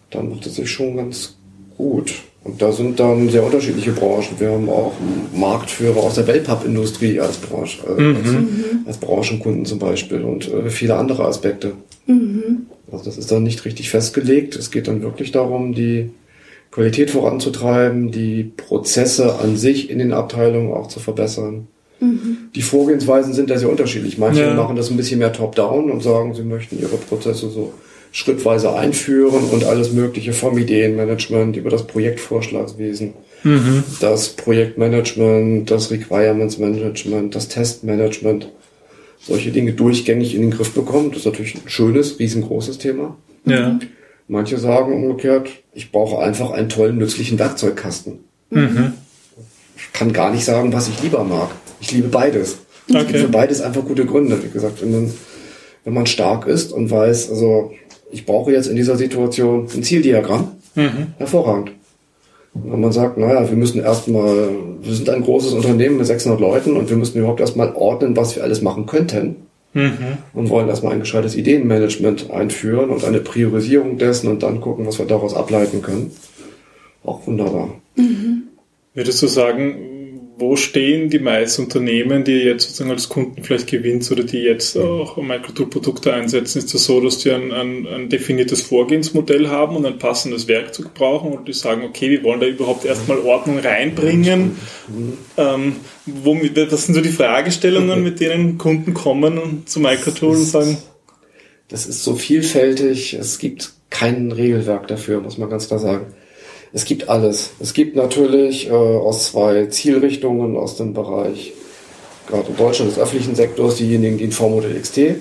[0.10, 1.36] Dann macht es sich schon ganz
[1.78, 2.14] gut.
[2.44, 4.40] Und da sind dann sehr unterschiedliche Branchen.
[4.40, 4.94] Wir haben auch
[5.36, 8.16] Marktführer aus der Wellpapp-Industrie als Branche, äh, mhm.
[8.86, 11.74] als, als, Branchenkunden zum Beispiel und äh, viele andere Aspekte.
[12.06, 12.68] Mhm.
[12.90, 14.56] Also das ist dann nicht richtig festgelegt.
[14.56, 16.12] Es geht dann wirklich darum, die
[16.72, 21.68] Qualität voranzutreiben, die Prozesse an sich in den Abteilungen auch zu verbessern.
[22.00, 22.50] Mhm.
[22.56, 24.18] Die Vorgehensweisen sind da sehr unterschiedlich.
[24.18, 24.54] Manche ja.
[24.54, 27.74] machen das ein bisschen mehr top-down und sagen, sie möchten ihre Prozesse so
[28.12, 33.84] schrittweise einführen und alles Mögliche vom Ideenmanagement über das Projektvorschlagswesen, mhm.
[34.00, 38.52] das Projektmanagement, das Requirements Management, das Testmanagement,
[39.20, 41.10] solche Dinge durchgängig in den Griff bekommen.
[41.10, 43.18] Das ist natürlich ein schönes, riesengroßes Thema.
[43.46, 43.80] Ja.
[44.28, 48.20] Manche sagen umgekehrt, ich brauche einfach einen tollen, nützlichen Werkzeugkasten.
[48.50, 48.94] Mhm.
[49.76, 51.50] Ich kann gar nicht sagen, was ich lieber mag.
[51.80, 52.58] Ich liebe beides.
[52.90, 53.20] Okay.
[53.20, 54.44] Für beides einfach gute Gründe.
[54.44, 55.14] Wie gesagt, wenn,
[55.84, 57.74] wenn man stark ist und weiß, also
[58.12, 61.14] ich brauche jetzt in dieser Situation ein Zieldiagramm, mhm.
[61.20, 61.74] hervorragend.
[62.56, 64.50] Wenn man sagt, naja, wir müssen erstmal,
[64.82, 68.36] wir sind ein großes Unternehmen mit 600 Leuten und wir müssen überhaupt erstmal ordnen, was
[68.36, 69.47] wir alles machen könnten.
[69.74, 70.18] Mhm.
[70.34, 74.98] Und wollen erstmal ein gescheites Ideenmanagement einführen und eine Priorisierung dessen und dann gucken, was
[74.98, 76.12] wir daraus ableiten können.
[77.04, 77.70] Auch wunderbar.
[77.96, 78.44] Mhm.
[78.94, 79.97] Würdest du sagen,
[80.40, 84.78] wo stehen die meisten Unternehmen, die jetzt sozusagen als Kunden vielleicht gewinnt oder die jetzt
[84.78, 86.60] auch Microtool-Produkte einsetzen?
[86.60, 90.94] Ist das so, dass die ein, ein, ein, definiertes Vorgehensmodell haben und ein passendes Werkzeug
[90.94, 94.58] brauchen und die sagen, okay, wir wollen da überhaupt erstmal Ordnung reinbringen?
[95.38, 100.78] Ähm, womit, was sind so die Fragestellungen, mit denen Kunden kommen zu Microtool und sagen?
[101.68, 106.14] Das ist so vielfältig, es gibt kein Regelwerk dafür, muss man ganz klar sagen.
[106.74, 107.52] Es gibt alles.
[107.60, 111.54] Es gibt natürlich äh, aus zwei Zielrichtungen aus dem Bereich,
[112.28, 115.16] gerade in Deutschland des öffentlichen Sektors, diejenigen, die ein V-Modell XT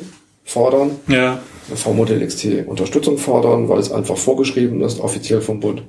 [0.45, 0.93] fordern.
[1.09, 1.41] Ja.
[1.75, 5.83] V-Modell XT Unterstützung fordern, weil es einfach vorgeschrieben ist, offiziell vom Bund.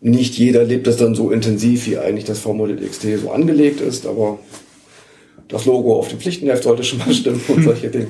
[0.00, 4.06] Nicht jeder lebt es dann so intensiv, wie eigentlich das V-Modell XT so angelegt ist,
[4.06, 4.38] aber
[5.48, 8.08] das Logo auf dem Pflichtenheft sollte schon mal stimmen und solche Dinge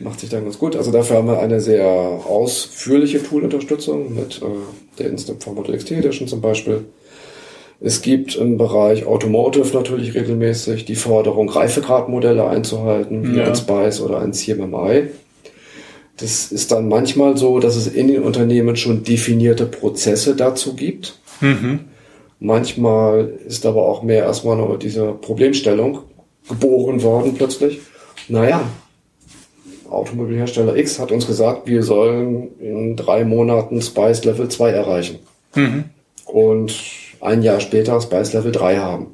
[0.00, 0.76] macht sich dann ganz gut.
[0.76, 4.46] Also dafür haben wir eine sehr ausführliche Tool-Unterstützung mit äh,
[4.98, 6.84] der Instant Model XT Edition zum Beispiel.
[7.80, 13.44] Es gibt im Bereich Automotive natürlich regelmäßig die Forderung, Reifegradmodelle einzuhalten, wie ja.
[13.44, 15.08] ein Spice oder ein CMMI.
[16.16, 21.18] Das ist dann manchmal so, dass es in den Unternehmen schon definierte Prozesse dazu gibt.
[21.40, 21.80] Mhm.
[22.38, 26.00] Manchmal ist aber auch mehr erstmal nur diese Problemstellung
[26.48, 27.80] geboren worden plötzlich.
[28.28, 28.62] Naja,
[29.94, 35.18] Automobilhersteller X hat uns gesagt, wir sollen in drei Monaten Spice Level 2 erreichen.
[35.54, 35.84] Mhm.
[36.26, 36.74] Und
[37.20, 39.06] ein Jahr später Spice Level 3 haben.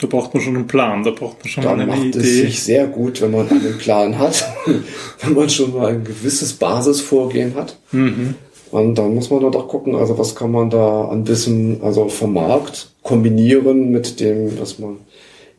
[0.00, 2.18] Da braucht man schon einen Plan, da braucht man schon da eine macht Idee.
[2.18, 4.44] es sich sehr gut, wenn man einen Plan hat,
[5.20, 7.76] wenn man schon mal ein gewisses Basisvorgehen hat.
[7.92, 8.34] Mhm.
[8.72, 12.32] Und dann muss man doch gucken, also was kann man da an Wissen, also vom
[12.32, 14.96] Markt kombinieren mit dem, was man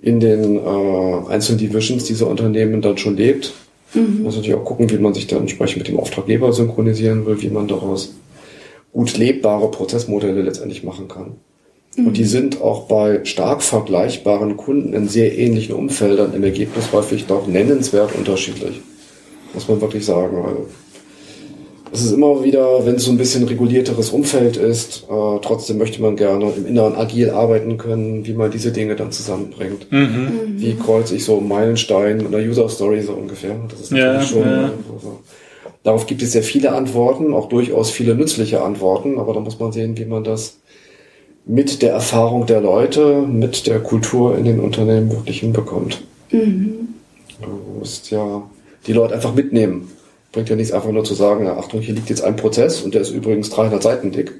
[0.01, 3.53] in den äh, einzelnen Divisions dieser Unternehmen dann schon lebt.
[3.93, 4.23] Mhm.
[4.23, 7.49] Muss natürlich auch gucken, wie man sich dann entsprechend mit dem Auftraggeber synchronisieren will, wie
[7.49, 8.13] man daraus
[8.91, 11.35] gut lebbare Prozessmodelle letztendlich machen kann.
[11.95, 12.07] Mhm.
[12.07, 17.25] Und die sind auch bei stark vergleichbaren Kunden in sehr ähnlichen Umfeldern im Ergebnis häufig
[17.25, 18.81] doch nennenswert unterschiedlich.
[19.53, 20.37] Muss man wirklich sagen.
[20.37, 20.67] Also
[21.93, 26.01] es ist immer wieder, wenn es so ein bisschen regulierteres Umfeld ist, äh, trotzdem möchte
[26.01, 29.91] man gerne im Inneren agil arbeiten können, wie man diese Dinge dann zusammenbringt.
[29.91, 29.99] Mhm.
[29.99, 30.39] mhm.
[30.57, 33.55] Wie kreuze ich so Meilenstein in der User Story so ungefähr.
[33.69, 34.41] Das ist natürlich ja, schon.
[34.41, 34.71] Ja.
[34.93, 35.19] Also,
[35.83, 39.71] darauf gibt es sehr viele Antworten, auch durchaus viele nützliche Antworten, aber da muss man
[39.71, 40.57] sehen, wie man das
[41.45, 46.01] mit der Erfahrung der Leute, mit der Kultur in den Unternehmen wirklich hinbekommt.
[46.31, 46.87] Mhm.
[47.41, 48.43] Du musst ja
[48.87, 49.91] die Leute einfach mitnehmen.
[50.33, 53.01] Bringt ja nichts einfach nur zu sagen, Achtung, hier liegt jetzt ein Prozess und der
[53.01, 54.33] ist übrigens 300 Seiten dick.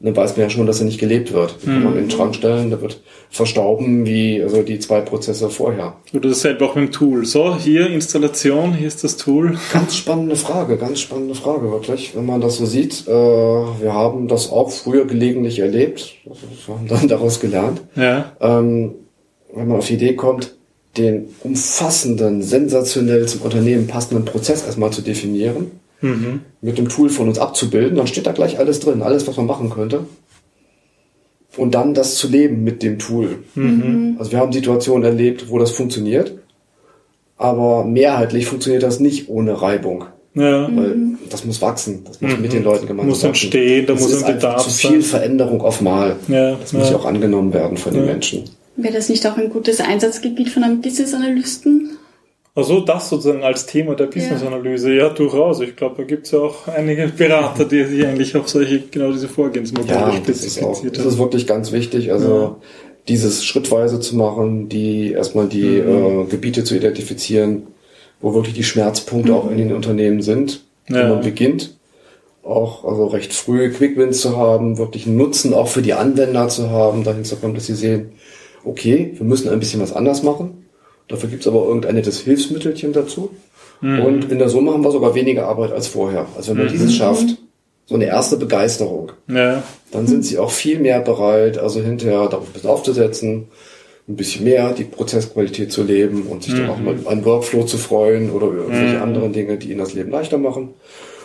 [0.00, 1.56] Dann weiß man ja schon, dass er nicht gelebt wird.
[1.62, 5.50] Den kann man in den Schrank stellen, der wird verstauben wie also die zwei Prozesse
[5.50, 5.96] vorher.
[6.12, 7.24] Oder dasselbe auch mit dem Tool.
[7.24, 9.58] So, hier Installation, hier ist das Tool.
[9.72, 12.14] Ganz spannende Frage, ganz spannende Frage wirklich.
[12.14, 16.86] Wenn man das so sieht, äh, wir haben das auch früher gelegentlich erlebt, wir haben
[16.86, 17.80] dann daraus gelernt.
[17.96, 18.32] Ja.
[18.40, 18.94] Ähm,
[19.52, 20.57] wenn man auf die Idee kommt,
[20.98, 26.40] den umfassenden, sensationell zum Unternehmen passenden Prozess erstmal zu definieren, mhm.
[26.60, 29.46] mit dem Tool von uns abzubilden, dann steht da gleich alles drin, alles, was man
[29.46, 30.00] machen könnte.
[31.56, 33.38] Und dann das zu leben mit dem Tool.
[33.54, 34.16] Mhm.
[34.18, 36.32] Also wir haben Situationen erlebt, wo das funktioniert,
[37.36, 40.04] aber mehrheitlich funktioniert das nicht ohne Reibung.
[40.34, 40.68] Ja.
[40.74, 40.94] Weil
[41.30, 42.04] das muss wachsen.
[42.04, 42.42] Das muss mhm.
[42.42, 46.16] mit den Leuten gemeinsam muss entstehen, da muss ein Bedarf zu viel Veränderung auf Mal.
[46.28, 46.54] Ja.
[46.54, 48.44] Das muss ja auch angenommen werden von den Menschen.
[48.80, 51.98] Wäre das nicht auch ein gutes Einsatzgebiet von einem Business-Analysten?
[52.54, 55.08] Also das sozusagen als Thema der Business-Analyse, ja.
[55.08, 55.10] ja.
[55.10, 55.60] durchaus.
[55.60, 59.10] Ich glaube, da gibt es ja auch einige Berater, die sich eigentlich auf solche, genau
[59.10, 60.92] diese Vorgehensmodelle ja, spezifiziert haben.
[60.92, 62.56] Das ist wirklich ganz wichtig, also ja.
[63.08, 66.22] dieses schrittweise zu machen, die erstmal die mhm.
[66.22, 67.64] äh, Gebiete zu identifizieren,
[68.20, 69.38] wo wirklich die Schmerzpunkte mhm.
[69.38, 71.02] auch in den Unternehmen sind, ja.
[71.02, 71.76] wo man beginnt.
[72.44, 76.70] Auch also recht früh Quickwins zu haben, wirklich einen Nutzen auch für die Anwender zu
[76.70, 78.12] haben, dahin zu kommen, dass sie sehen,
[78.68, 80.66] okay, wir müssen ein bisschen was anders machen.
[81.08, 83.30] Dafür gibt's aber irgendein nettes Hilfsmittelchen dazu.
[83.80, 84.00] Mhm.
[84.00, 86.26] Und in der Summe haben wir sogar weniger Arbeit als vorher.
[86.36, 86.72] Also wenn man mhm.
[86.72, 87.36] dieses schafft,
[87.86, 89.62] so eine erste Begeisterung, ja.
[89.90, 93.48] dann sind sie auch viel mehr bereit, also hinterher darauf ein bisschen aufzusetzen,
[94.06, 96.58] ein bisschen mehr die Prozessqualität zu leben und sich mhm.
[96.58, 99.02] dann auch mal an Workflow zu freuen oder irgendwelche mhm.
[99.02, 100.74] anderen Dinge, die ihnen das Leben leichter machen.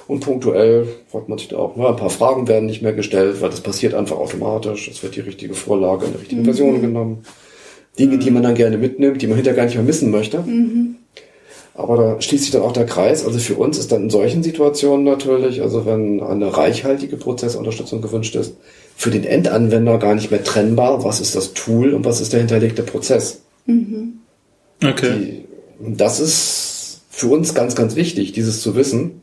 [0.07, 1.73] Und punktuell freut man sich da auch.
[1.75, 4.87] Na, ein paar Fragen werden nicht mehr gestellt, weil das passiert einfach automatisch.
[4.87, 6.45] Es wird die richtige Vorlage in der richtigen mhm.
[6.45, 7.25] Version genommen.
[7.97, 10.39] Dinge, die man dann gerne mitnimmt, die man hinterher gar nicht mehr missen möchte.
[10.39, 10.95] Mhm.
[11.75, 13.25] Aber da schließt sich dann auch der Kreis.
[13.25, 18.35] Also für uns ist dann in solchen Situationen natürlich, also wenn eine reichhaltige Prozessunterstützung gewünscht
[18.35, 18.55] ist,
[18.95, 22.41] für den Endanwender gar nicht mehr trennbar, was ist das Tool und was ist der
[22.41, 23.41] hinterlegte Prozess.
[23.65, 24.19] Mhm.
[24.83, 25.45] Okay.
[25.79, 29.21] Die, das ist für uns ganz, ganz wichtig, dieses zu wissen,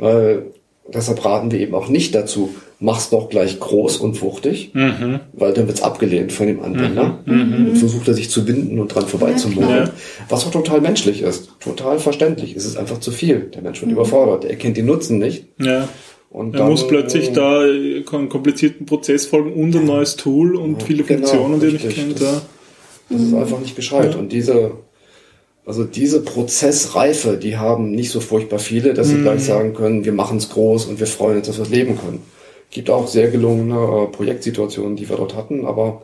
[0.00, 0.46] weil
[0.92, 5.20] deshalb raten wir eben auch nicht dazu, mach's doch gleich groß und wuchtig, Mhm.
[5.34, 7.18] weil dann wird's abgelehnt von dem Anwender.
[7.26, 7.66] Mhm.
[7.66, 9.84] Dann versucht er sich zu binden und dran vorbeizumalen.
[9.84, 9.90] klar.
[10.28, 11.50] was auch total menschlich ist.
[11.60, 12.56] Total verständlich.
[12.56, 13.50] Es ist einfach zu viel.
[13.54, 13.86] Der Mensch Mhm.
[13.86, 14.44] wird überfordert.
[14.46, 15.44] Er kennt den Nutzen nicht.
[15.60, 15.88] Ja.
[16.30, 20.54] Und Er dann, muss plötzlich äh, da einen komplizierten Prozess folgen und ein neues Tool
[20.56, 22.14] und viele genau, Funktionen, die er nicht kennt.
[22.20, 22.42] Das- Ja.
[23.10, 24.14] Das ist einfach nicht gescheit.
[24.14, 24.70] Und diese,
[25.66, 29.22] also diese Prozessreife, die haben nicht so furchtbar viele, dass sie Mhm.
[29.22, 31.98] gleich sagen können, wir machen es groß und wir freuen uns, dass wir es leben
[31.98, 32.22] können.
[32.70, 36.02] Gibt auch sehr gelungene äh, Projektsituationen, die wir dort hatten, aber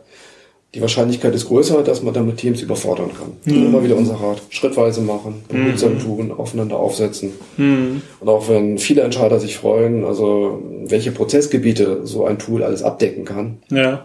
[0.74, 3.32] die Wahrscheinlichkeit ist größer, dass man damit Teams überfordern kann.
[3.46, 3.66] Und Mhm.
[3.68, 4.42] immer wieder unser Rat.
[4.50, 7.32] Schrittweise machen, behutsam tun, aufeinander aufsetzen.
[7.56, 8.02] Mhm.
[8.20, 13.24] Und auch wenn viele Entscheider sich freuen, also welche Prozessgebiete so ein Tool alles abdecken
[13.24, 14.04] kann, ja.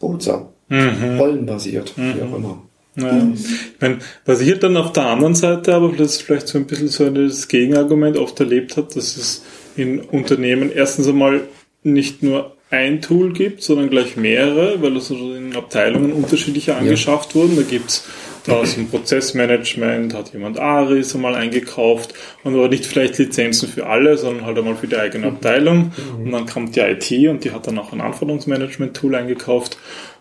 [0.00, 1.18] behutsam, Mhm.
[1.18, 2.62] rollenbasiert, wie auch immer.
[2.98, 3.28] Ja.
[3.34, 6.58] Ich meine, was ich halt dann auf der anderen Seite aber das ist vielleicht so
[6.58, 9.44] ein bisschen so das Gegenargument oft erlebt hat, dass es
[9.76, 11.42] in Unternehmen erstens einmal
[11.82, 17.34] nicht nur ein Tool gibt, sondern gleich mehrere, weil es also in Abteilungen unterschiedliche angeschafft
[17.34, 17.56] wurden.
[17.56, 18.06] Da gibt's
[18.44, 23.86] da aus dem Prozessmanagement, hat jemand Aris einmal eingekauft und aber nicht vielleicht Lizenzen für
[23.86, 25.92] alle, sondern halt einmal für die eigene Abteilung.
[26.18, 29.78] Und dann kommt die IT und die hat dann auch ein Anforderungsmanagement-Tool eingekauft.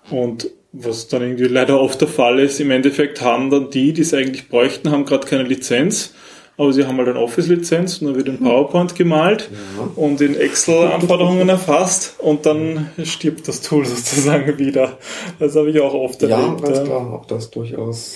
[0.09, 4.01] Und was dann irgendwie leider oft der Fall ist, im Endeffekt haben dann die, die
[4.01, 6.13] es eigentlich bräuchten, haben gerade keine Lizenz,
[6.57, 9.49] aber sie haben halt eine Office-Lizenz und dann wird in PowerPoint gemalt
[9.95, 14.97] und in Excel Anforderungen erfasst und dann stirbt das Tool sozusagen wieder.
[15.39, 16.63] Das habe ich auch oft Ja, erlebt.
[16.63, 16.83] ganz ja.
[16.83, 18.15] klar, auch das durchaus.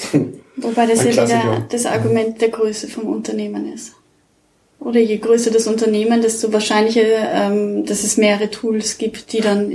[0.58, 3.94] Wobei das Ein ja wieder das Argument der Größe vom Unternehmen ist.
[4.80, 9.72] Oder je größer das Unternehmen, desto wahrscheinlicher, ähm, dass es mehrere Tools gibt, die dann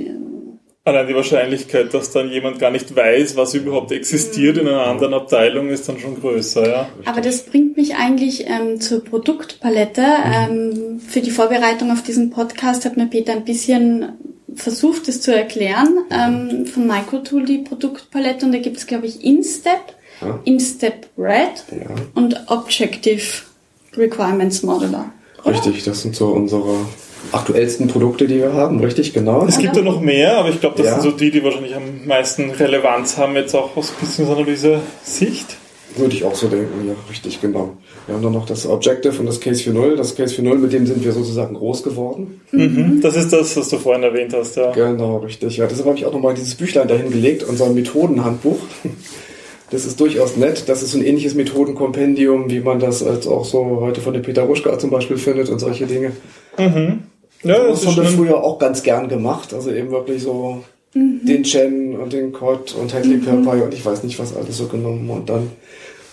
[0.87, 5.15] Allein die Wahrscheinlichkeit, dass dann jemand gar nicht weiß, was überhaupt existiert in einer anderen
[5.15, 6.89] Abteilung, ist dann schon größer, ja.
[7.05, 10.05] Aber das bringt mich eigentlich ähm, zur Produktpalette.
[10.33, 14.13] Ähm, für die Vorbereitung auf diesen Podcast hat mir Peter ein bisschen
[14.55, 15.89] versucht, das zu erklären.
[16.11, 19.81] Ähm, von Microtool die Produktpalette und da gibt es, glaube ich, InStep,
[20.21, 20.39] Ja.
[20.45, 21.95] InStep Red Ja.
[22.15, 23.23] und Objective
[23.97, 25.11] Requirements Modeler.
[25.45, 26.77] Richtig, das sind so unsere
[27.33, 29.47] aktuellsten Produkte, die wir haben, richtig, genau.
[29.47, 30.93] Es gibt ja noch mehr, aber ich glaube, das Ja.
[31.01, 35.57] sind so die, die wahrscheinlich am meisten Relevanz haben, jetzt auch aus Business-Analyse-Sicht.
[35.97, 37.71] Würde ich auch so denken, ja, richtig, genau.
[38.07, 39.97] Wir haben dann noch das Objective und das Case 4.0.
[39.97, 42.43] Das Case 4.0, mit dem sind wir sozusagen groß geworden.
[42.53, 43.01] Mhm.
[43.01, 44.73] Das ist das, was du vorhin erwähnt hast, ja.
[44.73, 45.57] Genau, richtig.
[45.57, 48.59] Ja, deshalb habe ich auch nochmal dieses Büchlein dahin gelegt, unser Methodenhandbuch.
[49.71, 50.65] Das ist durchaus nett.
[50.69, 54.21] Das ist so ein ähnliches Methodenkompendium, wie man das als auch so heute von der
[54.21, 56.13] Peter Ruschka zum Beispiel findet und solche Dinge.
[57.43, 59.55] Ja, Das haben wir früher auch ganz gern gemacht.
[59.55, 64.03] Also eben wirklich so den Chen und den Cod und Hadley Purpie und ich weiß
[64.03, 65.51] nicht was alles so genommen und dann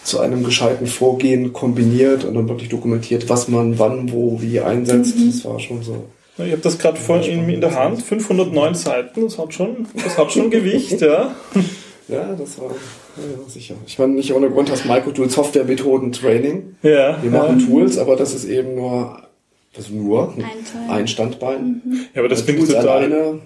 [0.03, 5.15] zu einem gescheiten Vorgehen kombiniert und dann wirklich dokumentiert, was man wann, wo, wie einsetzt.
[5.25, 6.03] Das war schon so.
[6.37, 10.17] ich habe das gerade vorhin in, in der Hand, 509 Seiten, das hat schon, das
[10.17, 11.33] hat schon Gewicht, ja.
[12.09, 13.75] Ja, das war ja, sicher.
[13.87, 16.75] Ich meine, nicht ohne Grund hast Microtool Softwaremethoden Training.
[16.83, 17.37] Ja, Wir ja.
[17.37, 19.22] machen Tools, aber das ist eben nur,
[19.73, 21.81] das ist nur Ein ein Standbein.
[22.13, 22.87] ja, aber das finde ich total.
[22.87, 23.39] alleine.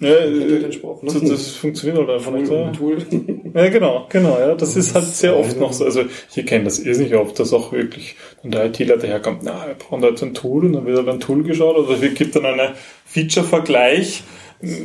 [0.00, 1.10] Ja, äh, Spruch, ne?
[1.12, 2.46] das, das funktioniert halt einfach nicht.
[2.46, 2.66] Tool, Ja.
[2.68, 2.98] und Tool.
[3.54, 4.54] ja, genau, genau, ja.
[4.54, 5.84] Das ist halt sehr oft noch so.
[5.84, 6.04] Also
[6.36, 10.00] ich kenne das irrsinnig oft, dass auch wirklich dann der ITler daherkommt, na, wir brauchen
[10.00, 11.76] da jetzt ein Tool und dann wird halt ein Tool geschaut.
[11.76, 12.74] Oder es gibt dann einen
[13.06, 14.22] Feature-Vergleich,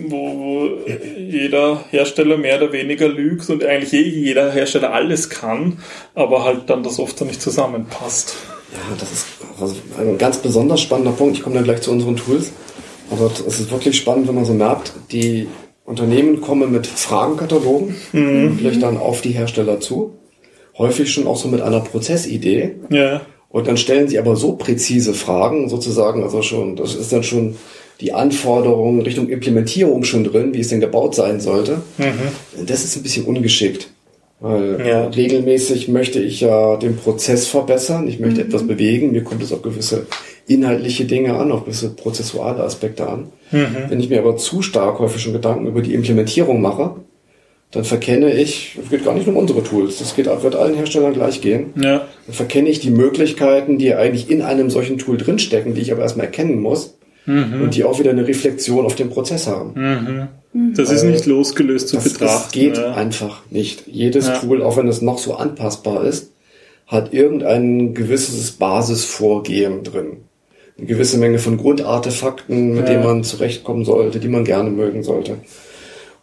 [0.07, 0.69] wo, wo
[1.19, 5.77] jeder Hersteller mehr oder weniger lügt und eigentlich eh jeder Hersteller alles kann,
[6.15, 8.35] aber halt dann das oft dann nicht zusammenpasst.
[8.73, 9.25] Ja, das ist
[9.99, 11.37] ein ganz besonders spannender Punkt.
[11.37, 12.51] Ich komme dann gleich zu unseren Tools.
[13.11, 15.47] Aber es ist wirklich spannend, wenn man so merkt, die
[15.85, 17.95] Unternehmen kommen mit Fragenkatalogen,
[18.57, 20.13] vielleicht dann auf die Hersteller zu.
[20.77, 22.75] Häufig schon auch so mit einer Prozessidee.
[22.89, 27.21] Ja, Und dann stellen sie aber so präzise Fragen, sozusagen, also schon, das ist dann
[27.23, 27.55] schon
[28.01, 31.81] die Anforderung Richtung Implementierung schon drin, wie es denn gebaut sein sollte.
[32.65, 33.89] Das ist ein bisschen ungeschickt.
[34.43, 35.07] Weil Ja.
[35.07, 39.61] regelmäßig möchte ich ja den Prozess verbessern, ich möchte etwas bewegen, mir kommt es auf
[39.61, 40.05] gewisse
[40.47, 43.27] inhaltliche Dinge an, auf gewisse prozessuale Aspekte an.
[43.89, 46.95] Wenn ich mir aber zu stark häufig schon Gedanken über die Implementierung mache,
[47.71, 51.13] dann verkenne ich, das geht gar nicht um unsere Tools, das geht, wird allen Herstellern
[51.13, 55.73] gleich gehen, ja, dann verkenne ich die Möglichkeiten, die eigentlich in einem solchen Tool drinstecken,
[55.73, 56.95] die ich aber erstmal erkennen muss
[57.25, 60.27] und die auch wieder eine Reflexion auf den Prozess haben.
[60.75, 62.27] das ist nicht losgelöst zu Das, betrachten.
[62.43, 62.93] das geht ja.
[62.93, 63.87] einfach nicht.
[63.87, 64.37] Jedes Ja.
[64.39, 66.31] Tool, auch wenn es noch so anpassbar ist,
[66.87, 70.17] hat irgendein gewisses Basisvorgehen drin.
[70.77, 72.93] Eine gewisse Menge von Grundartefakten, mit Ja.
[72.93, 75.37] denen man zurechtkommen sollte, die man gerne mögen sollte.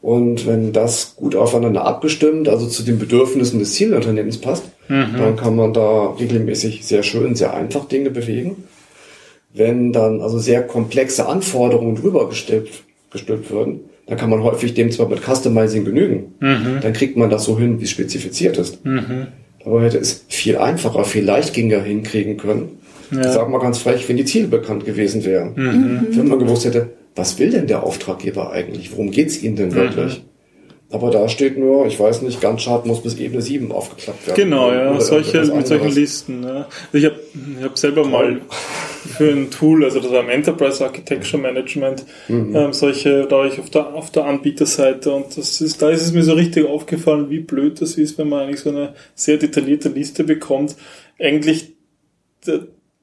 [0.02, 5.54] Und wenn das gut aufeinander abgestimmt, also zu den Bedürfnissen des Zielunternehmens passt, dann kann
[5.56, 8.64] man da regelmäßig sehr schön, sehr einfach Dinge bewegen.
[9.52, 14.90] Wenn dann also sehr komplexe Anforderungen drüber gestülpt, gestülpt würden, dann kann man häufig dem
[14.90, 18.78] zwar mit Customizing genügen, dann kriegt man das so hin, wie es spezifiziert ist.
[19.64, 22.78] Aber hätte es viel einfacher, viel leichtgängiger hinkriegen können.
[23.10, 23.20] Ja.
[23.20, 25.54] Ich sag mal ganz frech, wenn die Ziele bekannt gewesen wären.
[26.10, 28.92] Wenn man gewusst hätte, was will denn der Auftraggeber eigentlich?
[28.92, 30.22] Worum geht's ihm denn wirklich?
[30.92, 34.36] Aber da steht nur, ich weiß nicht, Gantt-Chart muss bis Ebene 7 aufgeklappt werden.
[34.36, 35.90] Genau, ja, solche, mit solchen.
[35.90, 36.42] Listen.
[36.42, 36.66] Ja.
[36.92, 37.16] Also Ich habe
[37.58, 38.40] ich hab selber mal
[39.08, 42.54] für ein Tool, also das war im Enterprise Architecture Management, Mhm.
[42.54, 46.12] ähm, solche, da ich auf der, auf der Anbieterseite und das ist, da ist es
[46.12, 49.88] mir so richtig aufgefallen, wie blöd das ist, wenn man eigentlich so eine sehr detaillierte
[49.88, 50.76] Liste bekommt.
[51.18, 51.72] Eigentlich,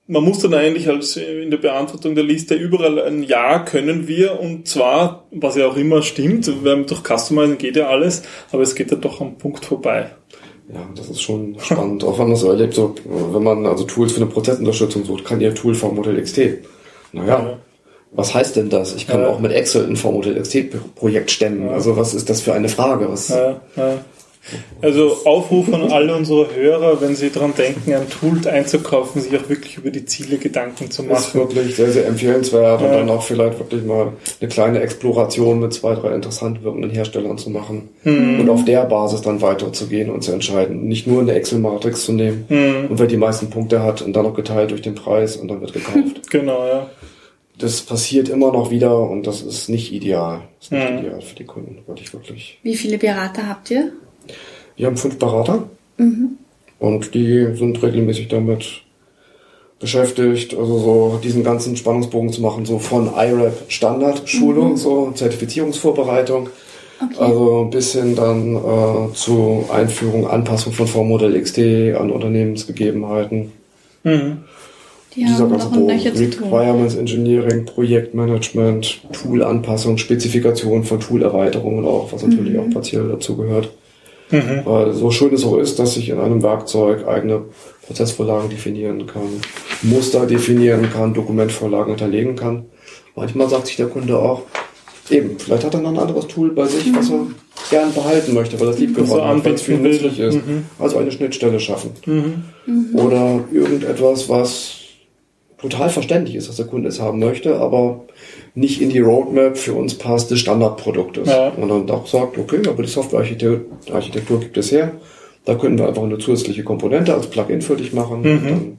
[0.07, 4.39] man muss dann eigentlich als in der Beantwortung der Liste überall ein Ja können wir
[4.39, 8.75] und zwar, was ja auch immer stimmt, weil durch Customizing geht ja alles, aber es
[8.75, 10.11] geht dann doch am Punkt vorbei.
[10.73, 12.03] Ja, das ist schon spannend.
[12.03, 15.39] Auch wenn man so erlebt, so, wenn man also Tools für eine Prozessunterstützung sucht, kann
[15.39, 16.59] ihr Tool V-Modell XT.
[17.13, 17.57] Naja, Ja.
[18.11, 18.93] was heißt denn das?
[18.95, 19.29] Ich kann Ja.
[19.29, 21.69] auch mit Excel ein V-Modell XT-Projekt stemmen.
[21.69, 23.07] Also was ist das für eine Frage?
[23.09, 23.93] Was, Ja, ja.
[24.81, 29.49] Also Aufruf an alle unsere Hörer, wenn sie daran denken, ein Tool einzukaufen, sich auch
[29.49, 31.33] wirklich über die Ziele Gedanken zu ist machen.
[31.39, 32.97] wirklich sehr, sehr empfehlenswert und Ja.
[32.97, 37.49] dann auch vielleicht wirklich mal eine kleine Exploration mit zwei, drei interessant wirkenden Herstellern zu
[37.49, 38.39] machen Mhm.
[38.41, 40.87] und auf der Basis dann weiterzugehen und zu entscheiden.
[40.87, 42.87] Nicht nur eine Excel-Matrix zu nehmen Mhm.
[42.91, 45.61] und wer die meisten Punkte hat und dann noch geteilt durch den Preis und dann
[45.61, 45.97] wird gekauft.
[46.29, 46.89] Genau, ja.
[47.59, 50.41] das passiert immer noch wieder und das ist nicht ideal.
[50.59, 50.97] Das ist nicht Mhm.
[50.99, 52.59] ideal für die Kunden, wirklich, wirklich.
[52.63, 53.91] Wie viele Berater habt ihr?
[54.77, 55.63] Wir haben fünf Berater
[56.79, 58.83] und die sind regelmäßig damit
[59.79, 66.49] beschäftigt, also so diesen ganzen Spannungsbogen zu machen, so von IRAP Standardschulung, so Zertifizierungsvorbereitung,
[67.19, 71.59] also bis hin dann äh, zu Einführung, Anpassung von V-Modell XT
[71.99, 73.51] an Unternehmensgegebenheiten.
[74.03, 74.37] Mhm.
[75.15, 75.99] Die Dieser haben ganze noch ein Bogen.
[75.99, 82.59] Requirements Engineering, Projektmanagement, Toolanpassung, Spezifikation von Toolerweiterungen auch, was natürlich Mhm.
[82.59, 83.69] auch partiell dazu gehört.
[84.29, 87.45] Weil so schön es auch ist, dass ich in einem Werkzeug eigene
[87.85, 89.41] Prozessvorlagen definieren kann,
[89.81, 92.65] Muster definieren kann, Dokumentvorlagen hinterlegen kann.
[93.15, 94.43] Manchmal sagt sich der Kunde auch,
[95.09, 97.27] eben, vielleicht hat er noch ein anderes Tool bei sich, was er
[97.69, 100.35] gern behalten möchte, weil das lieb Was geworden hat, weil es für ihn nützlich ist.
[100.35, 100.65] Mhm.
[100.77, 101.91] Also eine Schnittstelle schaffen.
[102.05, 102.95] Mhm.
[102.95, 104.76] Oder irgendetwas, was
[105.59, 108.05] total verständlich ist, dass der Kunde es haben möchte, aber
[108.53, 111.27] nicht in die Roadmap für uns passt des Standardproduktes.
[111.27, 111.49] Ja.
[111.49, 114.91] Und dann auch sagt, okay, aber die Softwarearchitektur gibt es her.
[115.45, 118.21] Da können wir einfach eine zusätzliche Komponente als Plugin für dich machen.
[118.21, 118.43] Mhm.
[118.43, 118.77] Dann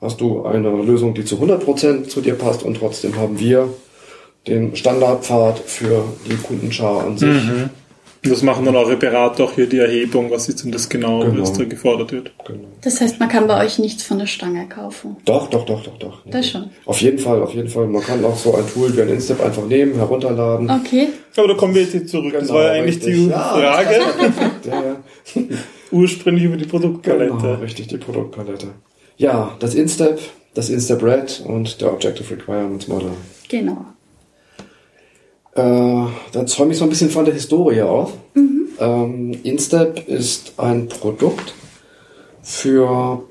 [0.00, 3.68] hast du eine Lösung, die zu 100% zu dir passt und trotzdem haben wir
[4.46, 7.28] den Standardpfad für die Kundenschar an sich.
[7.28, 7.70] Mhm.
[8.22, 11.40] Das machen dann eure Berater auch hier die Erhebung, was ist denn das genau, Genau.
[11.42, 12.32] was da gefordert wird.
[12.46, 12.64] Genau.
[12.82, 15.16] Das heißt, man kann bei euch nichts von der Stange kaufen.
[15.24, 16.18] Doch, doch, doch, doch, doch.
[16.26, 16.70] Das schon.
[16.84, 17.86] Auf jeden Fall, auf jeden Fall.
[17.86, 20.68] Man kann auch so ein Tool wie ein Instep einfach nehmen, herunterladen.
[20.68, 21.08] Okay.
[21.36, 22.32] Aber da kommen wir jetzt zurück.
[22.32, 23.14] das Genau, war ja eigentlich richtig.
[23.14, 23.38] die Ja.
[23.38, 24.00] Frage,
[24.68, 24.96] ja.
[25.92, 27.34] ursprünglich über die Produktpalette.
[27.36, 28.68] Genau, richtig, die Produktpalette.
[29.16, 30.18] Ja, das Instep,
[30.54, 33.10] das Instep Red und der Objective Requirements Model.
[33.48, 33.86] Genau.
[35.58, 38.12] Äh, dann zäume ich so ein bisschen von der Historie auf.
[38.78, 41.52] Ähm, Instep ist ein Produkt
[42.42, 43.24] für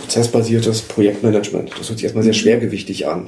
[0.00, 1.72] prozessbasiertes Projektmanagement.
[1.78, 3.26] Das hört sich erstmal sehr schwergewichtig an.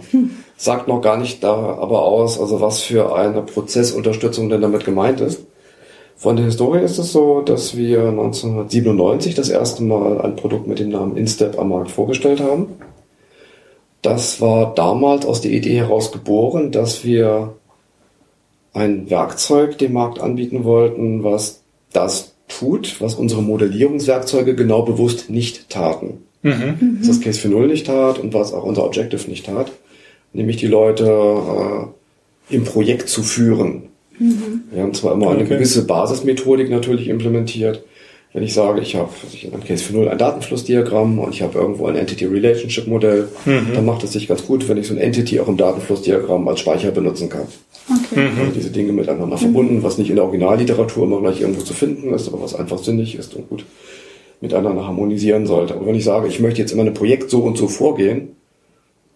[0.57, 5.20] Sagt noch gar nicht da aber aus, also was für eine Prozessunterstützung denn damit gemeint
[5.20, 5.44] ist.
[6.16, 10.78] Von der Historie ist es so, dass wir 1997 das erste Mal ein Produkt mit
[10.78, 12.68] dem Namen Instep am Markt vorgestellt haben.
[14.05, 17.55] Das war damals aus der Idee heraus geboren, dass wir
[18.75, 25.71] ein Werkzeug dem Markt anbieten wollten, was das tut, was unsere Modellierungswerkzeuge genau bewusst nicht
[25.71, 26.19] taten.
[26.43, 26.99] Mhm.
[26.99, 29.73] Was das Case für Null nicht tat und was auch unser Objective nicht tat.
[30.35, 31.07] Nämlich die Leute
[32.50, 33.85] äh, im Projekt zu führen.
[34.19, 35.55] Wir haben zwar immer eine Okay.
[35.55, 37.83] gewisse Basismethodik natürlich implementiert.
[38.35, 39.10] Wenn ich sage, ich habe
[39.40, 44.02] in einem Case für Null ein Datenflussdiagramm und ich habe irgendwo ein Entity-Relationship-Modell, dann macht
[44.02, 47.28] es sich ganz gut, wenn ich so ein Entity auch im Datenflussdiagramm als Speicher benutzen
[47.28, 47.46] kann.
[47.88, 48.28] Okay.
[48.40, 52.12] Also diese Dinge miteinander verbunden, was nicht in der Originalliteratur immer gleich irgendwo zu finden
[52.12, 53.64] ist, aber was einfach sinnig ist und gut
[54.40, 55.74] miteinander harmonisieren sollte.
[55.74, 58.30] Aber wenn ich sage, ich möchte jetzt in meinem Projekt so und so vorgehen,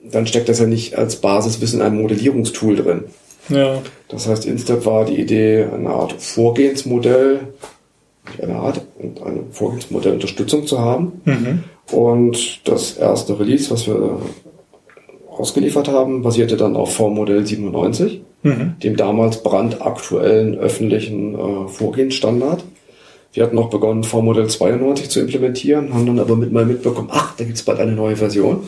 [0.00, 3.04] dann steckt das ja nicht als Basiswissen in einem Modellierungstool drin.
[3.48, 3.82] Ja.
[4.06, 7.40] Das heißt, Instep war die Idee, eine Art Vorgehensmodell
[8.42, 11.20] eine Art und eine Vorgehensmodellunterstützung zu haben.
[11.92, 14.18] Und das erste Release, was wir
[15.30, 18.20] ausgeliefert haben, basierte dann auf V-Modell 97,
[18.82, 22.64] dem damals brandaktuellen öffentlichen äh, Vorgehensstandard.
[23.32, 27.36] Wir hatten noch begonnen, V-Modell 92 zu implementieren, haben dann aber mit mal mitbekommen, ach,
[27.36, 28.60] da gibt's bald eine neue Version.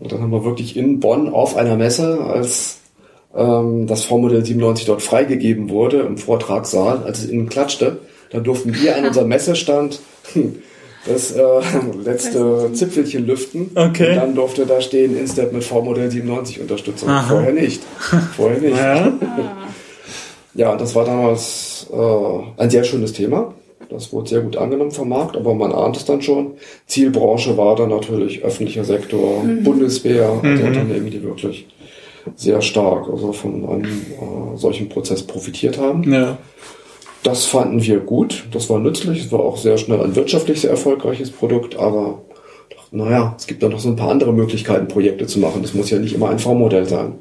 [0.00, 2.80] Und dann haben wir wirklich in Bonn auf einer Messe, als
[3.36, 7.98] ähm, das V-Modell 97 dort freigegeben wurde, im Vortragssaal, als es innen klatschte,
[8.30, 10.00] da durften wir an unserem Messestand
[11.06, 11.42] das äh,
[12.04, 13.70] letzte Zipfelchen lüften.
[13.74, 14.10] Okay.
[14.10, 17.08] Und dann durfte da stehen, Instep mit V-Modell 97 Unterstützung.
[17.08, 17.28] Aha.
[17.28, 17.82] Vorher nicht.
[18.36, 18.76] Vorher nicht.
[18.76, 19.12] Ja.
[20.52, 23.54] Ja, das war damals äh, ein sehr schönes Thema.
[23.88, 26.54] Das wurde sehr gut angenommen vom Markt, aber man ahnt es dann schon.
[26.86, 31.66] Zielbranche war dann natürlich öffentlicher Sektor, Bundeswehr, also Unternehmen, die wirklich
[32.36, 36.12] sehr stark also von einem äh, solchen Prozess profitiert haben.
[36.12, 36.36] ja.
[37.22, 40.70] Das fanden wir gut, das war nützlich, es war auch sehr schnell ein wirtschaftlich sehr
[40.70, 42.22] erfolgreiches Produkt, aber
[42.92, 45.62] naja, es gibt da noch so ein paar andere Möglichkeiten, Projekte zu machen.
[45.62, 47.18] Das muss ja nicht immer ein V-Modell sein.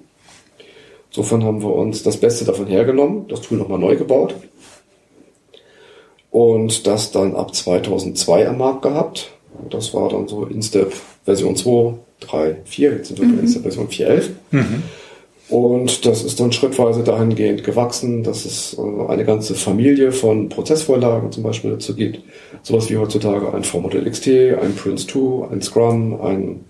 [1.11, 4.35] Insofern haben wir uns das Beste davon hergenommen, das Tool nochmal neu gebaut
[6.31, 9.31] und das dann ab 2002 am Markt gehabt.
[9.69, 10.93] Das war dann so Instep
[11.25, 14.29] Version 2, 3, 4, jetzt sind wir bei Instep Version 4.11.
[15.49, 21.31] Und das ist dann schrittweise dahingehend gewachsen, dass es äh, eine ganze Familie von Prozessvorlagen
[21.31, 22.21] zum Beispiel dazu gibt.
[22.61, 24.27] Sowas wie heutzutage ein V-Modell XT,
[24.61, 26.65] ein Prince 2, ein Scrum, ein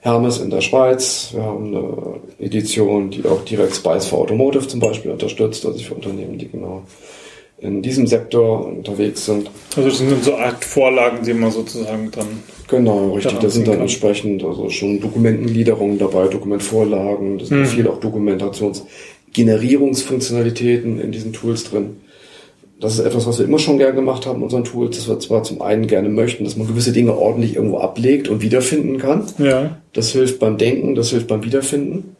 [0.00, 1.30] Hermes in der Schweiz.
[1.34, 5.94] Wir haben eine Edition, die auch direkt Spice for Automotive zum Beispiel unterstützt, also für
[5.94, 6.84] Unternehmen, die genau
[7.58, 9.50] in diesem Sektor unterwegs sind.
[9.76, 12.26] Also das sind so Art Vorlagen, die man sozusagen dann.
[12.68, 13.38] Genau, richtig.
[13.38, 13.82] Da sind dann kann.
[13.82, 21.96] entsprechend also schon Dokumentengliederungen dabei, Dokumentvorlagen, das sind viel auch Dokumentationsgenerierungsfunktionalitäten in diesen Tools drin.
[22.78, 25.18] Das ist etwas, was wir immer schon gern gemacht haben in unseren Tools, dass wir
[25.18, 29.24] zwar zum einen gerne möchten, dass man gewisse Dinge ordentlich irgendwo ablegt und wiederfinden kann.
[29.38, 29.78] Ja.
[29.94, 32.16] Das hilft beim Denken, das hilft beim Wiederfinden.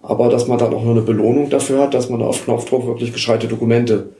[0.00, 3.12] Aber dass man dann auch noch eine Belohnung dafür hat, dass man auf Knopfdruck wirklich
[3.12, 4.10] gescheite Dokumente,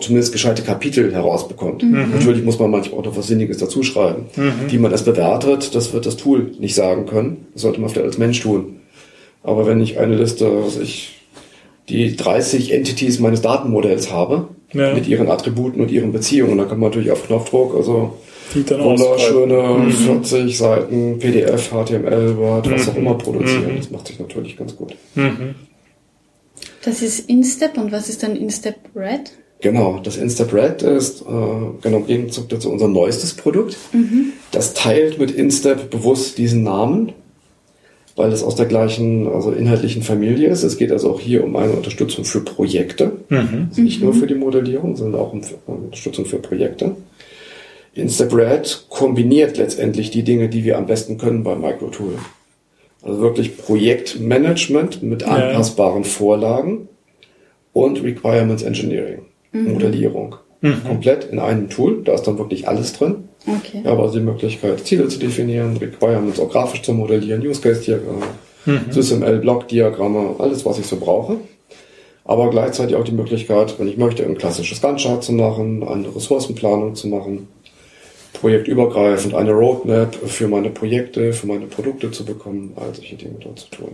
[0.00, 1.82] zumindest gescheite Kapitel herausbekommt.
[1.82, 4.24] Natürlich muss man manchmal auch noch was Sinniges dazuschreiben.
[4.68, 7.46] Wie man es bewertet, das wird das Tool nicht sagen können.
[7.54, 8.76] Das sollte man vielleicht als Mensch tun.
[9.42, 11.20] Aber wenn ich eine Liste, was ich,
[11.88, 14.92] die 30 Entities meines Datenmodells habe, Ja.
[14.94, 18.18] mit ihren Attributen und ihren Beziehungen, dann kann man natürlich auf Knopfdruck, also
[18.54, 19.92] wunderschöne ausschreiben.
[19.92, 23.76] 40 Seiten PDF, HTML, Word, was auch immer produzieren.
[23.78, 24.94] Das macht sich natürlich ganz gut.
[26.84, 29.32] Das ist Instep und was ist dann Instep Red?
[29.60, 31.24] Genau, das Instap Red ist äh,
[31.82, 33.76] genau im Gegenzug dazu unser neuestes Produkt.
[34.52, 37.12] Das teilt mit Instap bewusst diesen Namen,
[38.14, 40.62] weil es aus der gleichen, also inhaltlichen Familie ist.
[40.62, 43.12] Es geht also auch hier um eine Unterstützung für Projekte.
[43.30, 46.94] Also nicht nur für die Modellierung, sondern auch um um Unterstützung für Projekte.
[47.94, 52.14] Instap Red kombiniert letztendlich die Dinge, die wir am besten können bei Microtool.
[53.02, 55.28] Also wirklich Projektmanagement mit Ja.
[55.28, 56.88] anpassbaren Vorlagen
[57.72, 59.20] und Requirements Engineering,
[59.64, 60.36] Modellierung.
[60.86, 63.28] Komplett in einem Tool, da ist dann wirklich alles drin.
[63.46, 63.80] Okay.
[63.82, 67.80] Wir haben also die Möglichkeit, Ziele zu definieren, Requirements auch grafisch zu modellieren, Use Case
[67.80, 68.26] Diagramme,
[68.90, 71.36] SysML Block Diagramme, alles was ich so brauche.
[72.24, 76.94] Aber gleichzeitig auch die Möglichkeit, wenn ich möchte, ein klassisches Gantt-Chart zu machen, eine Ressourcenplanung
[76.94, 77.48] zu machen,
[78.34, 83.60] projektübergreifend eine Roadmap für meine Projekte, für meine Produkte zu bekommen, all solche Dinge dort
[83.60, 83.92] zu tun.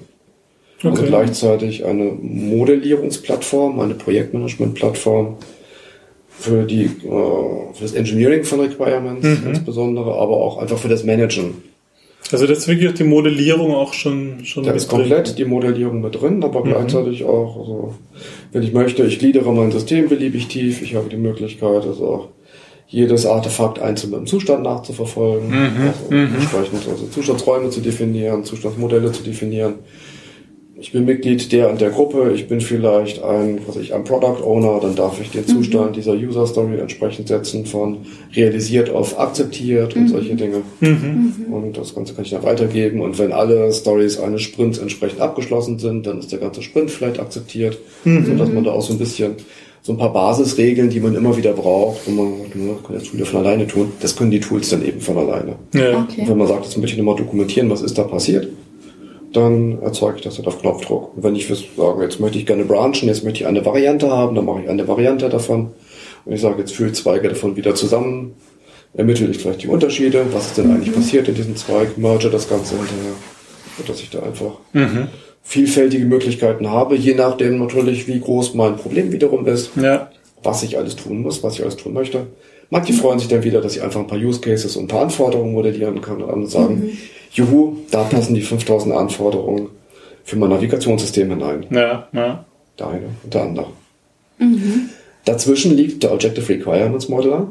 [0.84, 1.08] Also Okay.
[1.08, 5.36] gleichzeitig eine Modellierungsplattform, eine Projektmanagementplattform
[6.28, 6.88] für die äh,
[7.74, 11.62] für das Engineering von Requirements insbesondere, aber auch einfach für das Managen.
[12.32, 16.00] Also das ist wirklich die Modellierung auch schon schon Da mit ist komplett die Modellierung
[16.00, 17.94] mit drin, aber gleichzeitig auch, also,
[18.52, 22.28] wenn ich möchte, ich gliedere mein System beliebig tief, ich habe die Möglichkeit, also auch
[22.88, 29.74] jedes Artefakt einzeln im Zustand nachzuverfolgen, also entsprechend also Zustandsräume zu definieren, Zustandsmodelle zu definieren.
[30.84, 34.44] Ich bin Mitglied der und der Gruppe, ich bin vielleicht ein, was ich, ein Product
[34.44, 38.04] Owner, dann darf ich den Zustand dieser User Story entsprechend setzen von
[38.36, 40.60] realisiert auf akzeptiert und solche Dinge.
[41.50, 43.00] Und das Ganze kann ich dann weitergeben.
[43.00, 47.18] Und wenn alle Stories eines Sprints entsprechend abgeschlossen sind, dann ist der ganze Sprint vielleicht
[47.18, 49.36] akzeptiert, sodass man da auch so ein bisschen
[49.80, 53.04] so ein paar Basisregeln, die man immer wieder braucht, wo man sagt, na, kann das
[53.04, 53.92] Tool ja von alleine tun.
[54.00, 55.56] Das können die Tools dann eben von alleine.
[55.72, 56.02] Ja.
[56.02, 56.20] Okay.
[56.20, 58.48] Und wenn man sagt, jetzt möchte ich nochmal dokumentieren, was ist da passiert,
[59.36, 61.16] dann erzeuge ich das halt auf Knopfdruck.
[61.16, 64.34] Und wenn ich sage, jetzt möchte ich gerne branchen, jetzt möchte ich eine Variante haben,
[64.34, 65.72] dann mache ich eine Variante davon.
[66.24, 68.34] Und ich sage, jetzt führe ich Zweige davon wieder zusammen,
[68.94, 72.48] ermittle ich vielleicht die Unterschiede, was ist denn eigentlich passiert in diesem Zweig, merge das
[72.48, 73.12] Ganze hinterher,
[73.76, 74.52] sodass ich da einfach
[75.42, 79.72] vielfältige Möglichkeiten habe, je nachdem natürlich, wie groß mein Problem wiederum ist.
[79.76, 80.10] Ja.
[80.44, 82.26] was ich alles tun muss, was ich alles tun möchte.
[82.74, 85.02] Manche freuen sich dann wieder, dass ich einfach ein paar Use Cases und ein paar
[85.02, 86.98] Anforderungen modellieren kann und andere sagen, mhm.
[87.30, 89.68] juhu, da passen die 5000 Anforderungen
[90.24, 91.66] für mein Navigationssystem hinein.
[91.70, 92.44] Ja, ja.
[92.76, 93.66] Der eine und der andere.
[94.38, 94.88] Mhm.
[95.24, 97.46] Dazwischen liegt der Objective Requirements Modeler.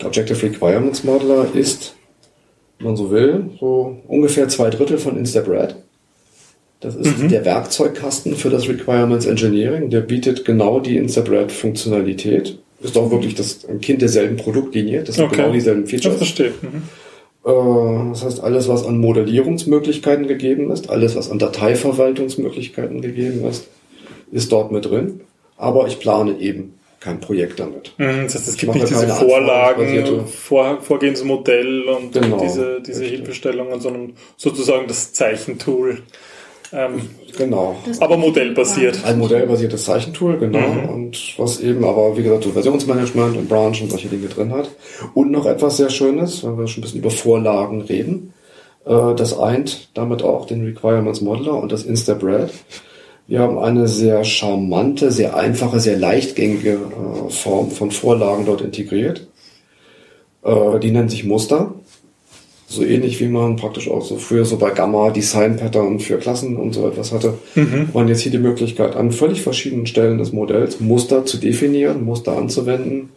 [0.00, 1.94] Der Objective Requirements Modeler ist,
[2.80, 5.76] wenn man so will, so ungefähr zwei Drittel von Instabrad.
[6.80, 7.28] Das ist mhm.
[7.28, 9.88] der Werkzeugkasten für das Requirements Engineering.
[9.88, 12.58] Der bietet genau die Instabrad-Funktionalität.
[12.82, 15.04] Ist auch wirklich das Kind derselben Produktlinie.
[15.04, 15.36] Das sind okay.
[15.36, 16.18] genau dieselben Features.
[16.18, 16.52] Das verstehe.
[16.60, 16.82] Mhm.
[17.44, 23.68] Äh, das heißt, alles, was an Modellierungsmöglichkeiten gegeben ist, alles, was an Dateiverwaltungsmöglichkeiten gegeben ist,
[24.30, 25.20] ist dort mit drin.
[25.56, 27.92] Aber ich plane eben kein Projekt damit.
[27.98, 33.80] Mhm, das heißt, es gibt nicht diese Vorlagen, Vor, Vorgehensmodell und genau, diese, diese Hilfestellungen,
[33.80, 36.02] sondern sozusagen das Zeichentool.
[36.72, 37.76] Ähm, genau.
[38.00, 39.04] Aber modellbasiert.
[39.04, 40.58] Ein modellbasiertes Zeichentool, genau.
[40.58, 40.88] Mhm.
[40.88, 44.70] Und was eben aber, wie gesagt, so Versionsmanagement und Branch und solche Dinge drin hat.
[45.14, 48.32] Und noch etwas sehr Schönes, wenn wir schon ein bisschen über Vorlagen reden.
[48.86, 52.50] Äh, das eint damit auch den Requirements Modeler und das Instabread.
[53.26, 59.26] Wir haben eine sehr charmante, sehr einfache, sehr leichtgängige äh, Form von Vorlagen dort integriert.
[60.42, 61.74] Äh, die nennt sich Muster.
[62.72, 66.56] So ähnlich wie man praktisch auch so früher so bei Gamma Design Pattern für Klassen
[66.56, 67.34] und so etwas hatte.
[67.54, 67.90] Mhm.
[67.92, 72.36] Man jetzt hier die Möglichkeit, an völlig verschiedenen Stellen des Modells Muster zu definieren, Muster
[72.36, 73.10] anzuwenden.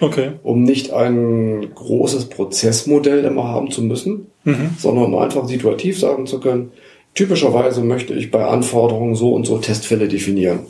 [0.00, 0.32] Okay.
[0.42, 4.70] Um nicht ein großes Prozessmodell immer haben zu müssen, mhm.
[4.76, 6.72] sondern um einfach situativ sagen zu können,
[7.14, 10.60] typischerweise möchte ich bei Anforderungen so und so Testfälle definieren.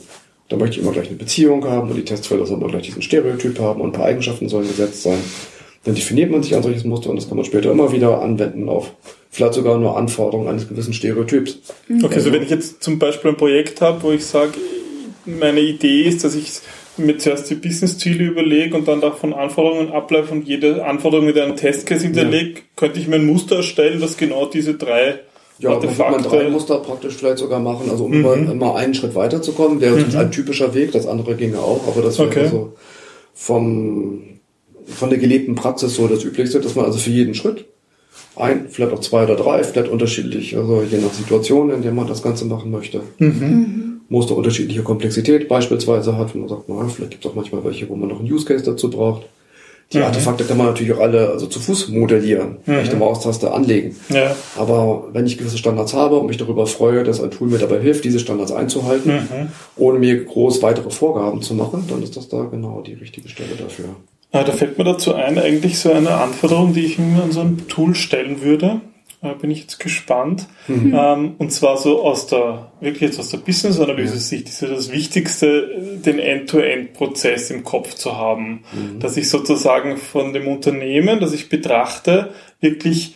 [0.49, 3.01] Da möchte ich immer gleich eine Beziehung haben und die Testfälle sollen immer gleich diesen
[3.01, 5.17] Stereotyp haben und ein paar Eigenschaften sollen gesetzt sein.
[5.83, 8.67] Dann definiert man sich ein solches Muster und das kann man später immer wieder anwenden
[8.67, 8.93] auf
[9.29, 11.59] vielleicht sogar nur Anforderungen eines gewissen Stereotyps.
[11.87, 12.03] Mhm.
[12.03, 14.53] Okay, also wenn ich jetzt zum Beispiel ein Projekt habe, wo ich sage,
[15.25, 16.59] meine Idee ist, dass ich
[16.97, 21.55] mir zuerst die Business-Ziele überlege und dann davon Anforderungen ableite und jede Anforderung mit einem
[21.55, 22.65] Testcase hinterlege, ja.
[22.75, 25.19] könnte ich mir ein Muster erstellen, das genau diese drei
[25.59, 26.11] ja, Artefakte...
[26.11, 28.25] man drei Muster praktisch vielleicht sogar machen, also um mhm.
[28.25, 30.17] immer, immer einen Schritt weiterzukommen, wäre mhm.
[30.17, 32.47] ein typischer Weg, das andere ginge auch, aber das wäre okay.
[32.47, 32.73] so
[33.35, 34.36] vom
[34.87, 37.65] von der gelebten Praxis so das Üblichste, dass man also für jeden Schritt
[38.35, 42.07] ein, vielleicht auch zwei oder drei, vielleicht unterschiedlich, also je nach Situation, in der man
[42.07, 43.01] das Ganze machen möchte.
[43.17, 44.01] Mhm.
[44.09, 47.89] Muster unterschiedliche Komplexität beispielsweise hat, wenn man sagt, na, vielleicht gibt es auch manchmal welche,
[47.89, 49.25] wo man noch einen Use Case dazu braucht.
[49.93, 50.03] Die mhm.
[50.03, 52.73] Artefakte kann man natürlich auch alle also zu Fuß modellieren, mhm.
[52.73, 53.95] rechte Maustaste anlegen.
[54.09, 54.35] Ja.
[54.57, 57.79] Aber wenn ich gewisse Standards habe und mich darüber freue, dass ein Tool mir dabei
[57.79, 59.47] hilft, diese Standards einzuhalten, mhm.
[59.77, 63.55] ohne mir groß weitere Vorgaben zu machen, dann ist das da genau die richtige Stelle
[63.57, 63.95] dafür.
[64.31, 67.41] Ah, da fällt mir dazu ein, eigentlich so eine Anforderung, die ich mir an so
[67.41, 68.81] ein Tool stellen würde.
[69.21, 70.47] Da bin ich jetzt gespannt.
[70.67, 70.95] Mhm.
[70.95, 75.99] Ähm, und zwar so aus der, wirklich jetzt aus der Business-Analyse-Sicht ist ja das Wichtigste,
[76.05, 78.63] den End-to-End-Prozess im Kopf zu haben.
[78.73, 78.99] Mhm.
[78.99, 83.15] Dass ich sozusagen von dem Unternehmen, das ich betrachte, wirklich,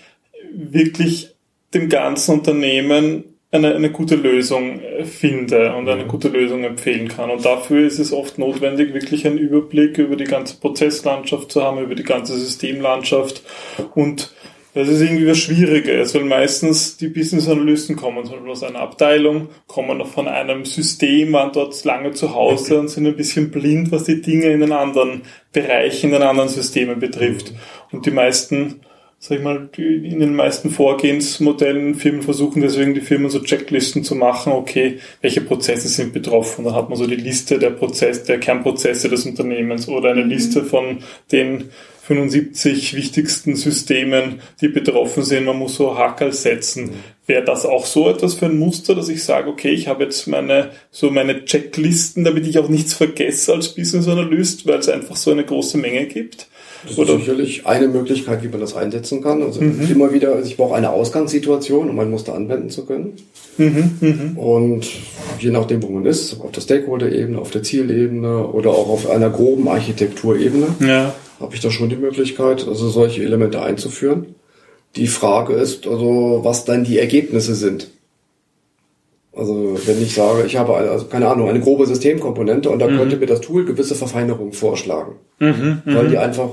[0.51, 1.35] wirklich
[1.73, 7.29] dem ganzen Unternehmen eine, eine gute Lösung äh, finde und eine gute Lösung empfehlen kann.
[7.29, 11.79] Und dafür ist es oft notwendig, wirklich einen Überblick über die ganze Prozesslandschaft zu haben,
[11.79, 13.43] über die ganze Systemlandschaft.
[13.93, 14.33] Und
[14.73, 19.49] das ist irgendwie was Schwieriges, weil meistens die Business-Analysten kommen zum Beispiel aus einer Abteilung,
[19.67, 23.91] kommen noch von einem System, waren dort lange zu Hause und sind ein bisschen blind,
[23.91, 27.51] was die Dinge in den anderen Bereichen, in den anderen Systemen betrifft.
[27.91, 28.79] Und die meisten
[29.23, 34.15] sag ich mal, in den meisten Vorgehensmodellen Firmen versuchen deswegen die Firmen so Checklisten zu
[34.15, 36.65] machen, okay, welche Prozesse sind betroffen.
[36.65, 40.29] Da hat man so die Liste der Prozess, der Kernprozesse des Unternehmens oder eine mhm.
[40.31, 41.69] Liste von den
[42.01, 45.45] 75 wichtigsten Systemen, die betroffen sind.
[45.45, 46.85] Man muss so Hakel setzen.
[46.85, 46.93] Mhm.
[47.27, 50.25] Wäre das auch so etwas für ein Muster, dass ich sage, okay, ich habe jetzt
[50.25, 55.15] meine, so meine Checklisten, damit ich auch nichts vergesse als Business Analyst, weil es einfach
[55.15, 56.47] so eine große Menge gibt?
[56.83, 59.43] Das ist sicherlich eine Möglichkeit, wie man das einsetzen kann.
[59.43, 59.87] Also mhm.
[59.89, 63.13] immer wieder, also ich brauche eine Ausgangssituation, um ein Muster anwenden zu können.
[63.57, 64.41] Mhm, mh.
[64.41, 64.87] Und
[65.39, 69.29] je nachdem, wo man ist, auf der Stakeholder-Ebene, auf der Zielebene oder auch auf einer
[69.29, 71.13] groben Architekturebene, ja.
[71.39, 74.35] habe ich da schon die Möglichkeit, also solche Elemente einzuführen.
[74.95, 77.89] Die Frage ist also, was dann die Ergebnisse sind.
[79.33, 82.97] Also wenn ich sage, ich habe also keine Ahnung, eine grobe Systemkomponente und da mhm.
[82.97, 86.21] könnte mir das Tool gewisse Verfeinerungen vorschlagen, mhm, weil die mhm.
[86.21, 86.49] einfach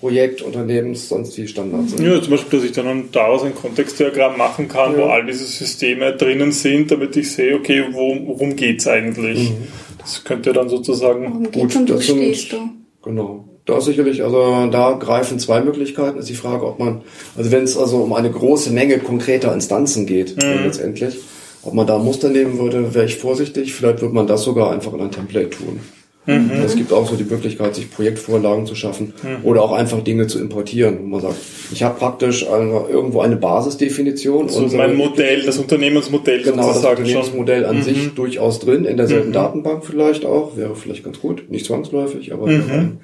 [0.00, 2.04] Projekt, Unternehmens, sonst die Standards sind.
[2.04, 4.98] Ja, zum Beispiel, dass ich dann daraus ein Kontextdiagramm machen kann, ja.
[4.98, 9.50] wo all diese Systeme drinnen sind, damit ich sehe, okay, wo, worum geht's eigentlich?
[9.50, 9.68] Mhm.
[9.98, 11.24] Das könnte dann sozusagen...
[11.24, 12.56] Worum geht's und wo stehst du?
[13.02, 13.48] Genau.
[13.66, 16.18] Da sicherlich, also da greifen zwei Möglichkeiten.
[16.18, 17.00] Ist die Frage, ob man,
[17.34, 20.64] also wenn es also um eine große Menge konkreter Instanzen geht, mhm.
[20.64, 21.16] letztendlich,
[21.62, 23.72] ob man da Muster nehmen würde, wäre ich vorsichtig.
[23.72, 25.80] Vielleicht würde man das sogar einfach in ein Template tun.
[26.26, 26.50] Mhm.
[26.64, 29.44] Es gibt auch so die Möglichkeit, sich Projektvorlagen zu schaffen mhm.
[29.44, 30.98] oder auch einfach Dinge zu importieren.
[31.02, 31.36] Wo man sagt,
[31.72, 34.48] ich habe praktisch eine, irgendwo eine Basisdefinition.
[34.48, 37.70] So also mein Modell, das Unternehmensmodell Genau, das Unternehmensmodell schon.
[37.70, 37.82] an mhm.
[37.82, 39.34] sich durchaus drin, in derselben mhm.
[39.34, 42.98] Datenbank vielleicht auch, wäre vielleicht ganz gut, nicht zwangsläufig, aber mhm.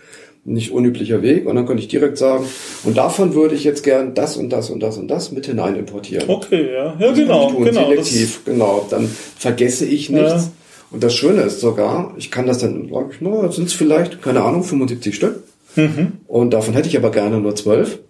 [0.45, 1.47] nicht unüblicher Weg.
[1.47, 2.47] Und dann könnte ich direkt sagen,
[2.85, 5.77] und davon würde ich jetzt gern das und das und das und das mit hinein
[5.77, 6.25] importieren.
[6.29, 7.89] Okay, ja, ja genau, genau.
[7.89, 8.87] Selektiv, genau.
[8.89, 10.33] Dann vergesse ich nichts.
[10.33, 10.53] Ja
[10.91, 14.23] und das Schöne ist sogar, ich kann das dann, sag ich, no, sind es vielleicht,
[14.23, 15.43] keine Ahnung, 75 Stück.
[15.77, 16.13] Mhm.
[16.27, 18.01] Und davon hätte ich aber gerne nur zwölf.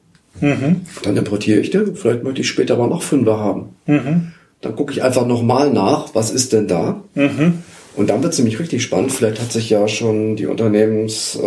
[0.40, 0.82] Mhm.
[1.02, 1.94] Dann importiere ich den.
[1.94, 3.70] Vielleicht möchte ich später aber noch fünfer haben.
[3.86, 4.32] Mhm.
[4.62, 7.02] Dann gucke ich einfach nochmal nach, was ist denn da?
[7.14, 7.58] Mhm.
[7.96, 9.12] Und dann wird es nämlich richtig spannend.
[9.12, 11.40] Vielleicht hat sich ja schon die Unternehmens, äh,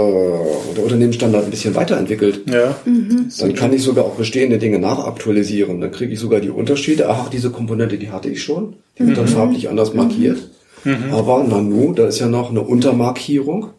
[0.75, 2.41] der Unternehmensstandard ein bisschen weiterentwickelt.
[2.47, 2.75] Ja.
[2.85, 3.29] Mhm.
[3.39, 5.79] Dann kann ich sogar auch bestehende Dinge nachaktualisieren.
[5.79, 7.09] Dann kriege ich sogar die Unterschiede.
[7.09, 8.75] Ach, diese Komponente, die hatte ich schon.
[8.99, 9.29] Die wird dann mhm.
[9.29, 10.49] farblich anders markiert.
[10.83, 11.11] Mhm.
[11.11, 13.69] Aber Nanu, da ist ja noch eine Untermarkierung.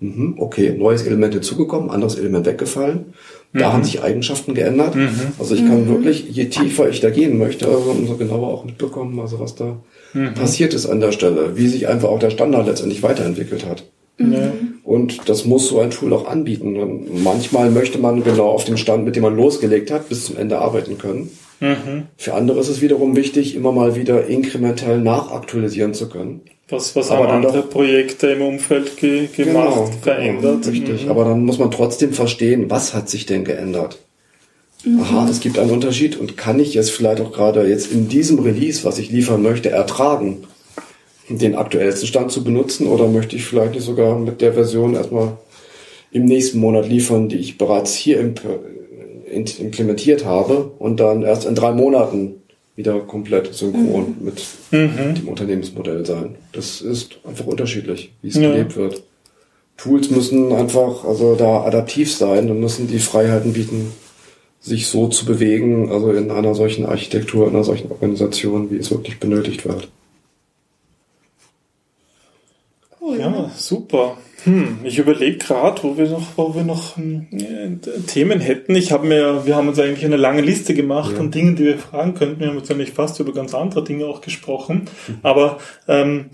[0.00, 3.12] Mhm, okay, neues Element hinzugekommen, anderes Element weggefallen.
[3.52, 3.72] Da mhm.
[3.72, 4.94] haben sich Eigenschaften geändert.
[4.94, 5.10] Mhm.
[5.38, 5.88] Also ich kann mhm.
[5.88, 9.76] wirklich, je tiefer ich da gehen möchte, umso genauer auch mitbekommen, also was da
[10.14, 10.34] mhm.
[10.34, 13.84] passiert ist an der Stelle, wie sich einfach auch der Standard letztendlich weiterentwickelt hat.
[14.18, 14.78] Mhm.
[14.84, 16.76] Und das muss so ein Tool auch anbieten.
[16.76, 20.36] Und manchmal möchte man genau auf dem Stand, mit dem man losgelegt hat, bis zum
[20.36, 21.30] Ende arbeiten können.
[21.60, 22.06] Mhm.
[22.16, 26.40] Für andere ist es wiederum wichtig, immer mal wieder inkrementell nachaktualisieren zu können.
[26.70, 30.62] Was, was aber haben andere doch, Projekte im Umfeld ge gemacht, genau, verändert?
[30.62, 31.10] Genau, richtig, mhm.
[31.10, 33.98] aber dann muss man trotzdem verstehen, was hat sich denn geändert?
[34.84, 35.00] Mhm.
[35.00, 38.38] Aha, es gibt einen Unterschied und kann ich jetzt vielleicht auch gerade jetzt in diesem
[38.38, 40.44] Release, was ich liefern möchte, ertragen,
[41.28, 45.36] den aktuellsten Stand zu benutzen oder möchte ich vielleicht nicht sogar mit der Version erstmal
[46.10, 48.18] im nächsten Monat liefern, die ich bereits hier
[49.30, 52.42] implementiert habe und dann erst in drei Monaten
[52.76, 54.24] wieder komplett synchron mhm.
[54.24, 55.14] mit mhm.
[55.14, 56.36] dem Unternehmensmodell sein.
[56.52, 58.50] Das ist einfach unterschiedlich, wie es ja.
[58.50, 59.02] gelebt wird.
[59.76, 63.92] Tools müssen einfach also da adaptiv sein und müssen die Freiheiten bieten,
[64.60, 68.90] sich so zu bewegen, also in einer solchen Architektur, in einer solchen Organisation, wie es
[68.90, 69.88] wirklich benötigt wird.
[73.00, 73.18] Cool.
[73.18, 74.18] Ja, super.
[74.44, 78.74] Hm, ich überlege gerade, wo wir noch, wo wir noch hm, äh, Themen hätten.
[78.74, 81.16] Ich habe mir, wir haben uns eigentlich eine lange Liste gemacht ja.
[81.16, 82.40] von Dingen, die wir fragen könnten.
[82.40, 84.86] Wir haben jetzt eigentlich fast über ganz andere Dinge auch gesprochen.
[85.08, 85.18] Mhm.
[85.22, 86.30] Aber ähm,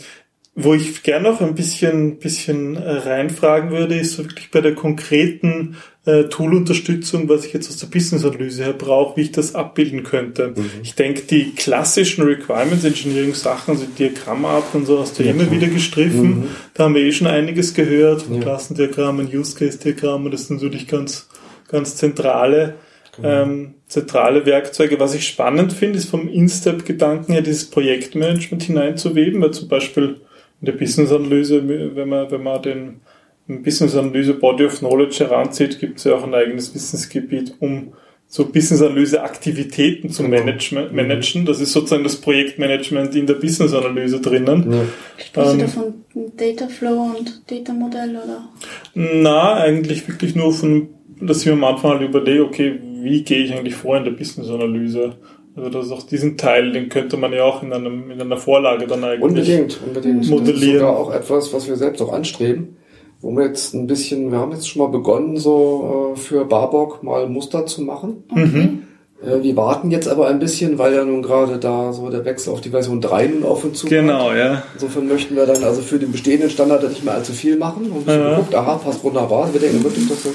[0.59, 5.77] wo ich gerne noch ein bisschen, bisschen äh, reinfragen würde, ist wirklich bei der konkreten
[6.07, 10.55] äh, Tool-Unterstützung, was ich jetzt aus der Business-Analyse her brauche, wie ich das abbilden könnte.
[10.57, 10.71] Mhm.
[10.83, 15.51] Ich denke, die klassischen Requirements Engineering Sachen, also Diagrammarten und so, hast du ja, immer
[15.51, 16.39] wieder gestriffen.
[16.39, 16.45] Mhm.
[16.73, 18.41] Da haben wir eh schon einiges gehört, von ja.
[18.41, 21.29] Klassendiagrammen, Use-Case-Diagrammen, das sind natürlich ganz,
[21.69, 22.77] ganz zentrale,
[23.15, 23.43] genau.
[23.43, 24.99] ähm, zentrale Werkzeuge.
[25.01, 30.17] Was ich spannend finde, ist vom In-Step-Gedanken her dieses Projektmanagement hineinzuweben, weil zum Beispiel
[30.61, 33.01] in der Business-Analyse, wenn man, wenn man den
[33.47, 37.93] Business-Analyse Body of Knowledge heranzieht, gibt es ja auch ein eigenes Wissensgebiet, um
[38.29, 40.43] so Business-Analyse-Aktivitäten zu genau.
[40.43, 40.97] mhm.
[40.97, 41.47] managen.
[41.47, 44.73] Das ist sozusagen das Projektmanagement in der Business-Analyse drinnen.
[44.73, 44.85] Ja.
[45.17, 45.95] Sprichst ähm, du davon
[46.37, 48.49] Data Flow und Data Modell oder?
[48.95, 50.89] Na, eigentlich wirklich nur von,
[51.21, 54.13] dass ich mir am Anfang halt überlege, okay, wie gehe ich eigentlich vor in der
[54.13, 55.15] Business-Analyse?
[55.57, 58.37] Also das ist auch diesen Teil, den könnte man ja auch in, einem, in einer
[58.37, 60.29] Vorlage dann eigentlich unbedingt, unbedingt.
[60.29, 60.55] modellieren.
[60.55, 62.77] Das ist sogar auch etwas, was wir selbst auch anstreben,
[63.23, 67.03] wo wir jetzt ein bisschen, wir haben jetzt schon mal begonnen, so äh, für Barbock
[67.03, 68.25] mal Muster zu machen.
[68.35, 68.83] Mhm.
[69.25, 72.53] Äh, wir warten jetzt aber ein bisschen, weil ja nun gerade da so der Wechsel
[72.53, 74.63] auf die Version 3 nun auf und zu Genau, ja.
[74.75, 77.91] Insofern möchten wir dann also für den bestehenden Standard nicht mehr allzu viel machen.
[77.91, 78.31] Und ja.
[78.31, 79.53] geguckt, aha, passt wunderbar.
[79.55, 80.35] Wir denken wirklich, dass das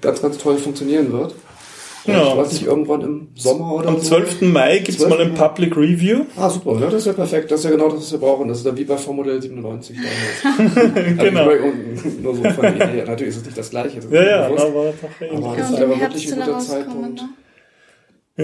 [0.00, 1.34] ganz, ganz toll funktionieren wird.
[2.06, 2.30] Genau.
[2.30, 4.16] Ich weiß nicht, irgendwann im Sommer oder Am so.
[4.16, 4.42] 12.
[4.42, 6.24] Mai gibt's mal ein Public Review.
[6.36, 6.74] Ah, super.
[6.80, 7.50] Ja, das ist ja perfekt.
[7.50, 8.48] Das ist ja genau das, was wir brauchen.
[8.48, 11.18] Das ist dann wie bei Formodell 97 damals.
[11.18, 11.50] genau.
[12.22, 14.00] nur so von, ja, natürlich ist es nicht das Gleiche.
[14.00, 14.92] Das ja, ja, aber, aber,
[15.32, 17.20] aber das ist aber wirklich ein guter Zeitpunkt.
[17.20, 17.28] Ne?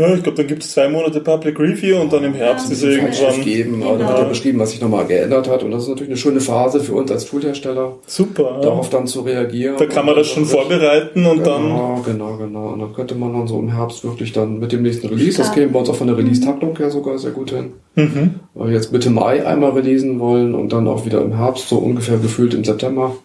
[0.01, 2.83] Ja, ich glaube, dann gibt es zwei Monate Public Review und dann im Herbst ist
[2.83, 3.41] irgendwann.
[3.43, 3.97] Geben, genau.
[3.97, 5.63] Da wird ja beschrieben, was sich nochmal geändert hat.
[5.63, 7.97] Und das ist natürlich eine schöne Phase für uns als Toolhersteller.
[8.07, 8.61] Super.
[8.63, 9.77] Darauf dann zu reagieren.
[9.79, 11.63] Da kann man das schon vorbereiten und genau, dann.
[11.63, 12.67] Genau, genau, genau.
[12.69, 15.53] Und dann könnte man dann so im Herbst wirklich dann mit dem nächsten Release, das
[15.53, 17.73] käme bei uns auch von der Release-Taktung her sogar sehr gut hin.
[17.95, 18.35] Mhm.
[18.55, 21.79] Weil wir jetzt Mitte Mai einmal releasen wollen und dann auch wieder im Herbst, so
[21.79, 23.17] ungefähr gefühlt im September.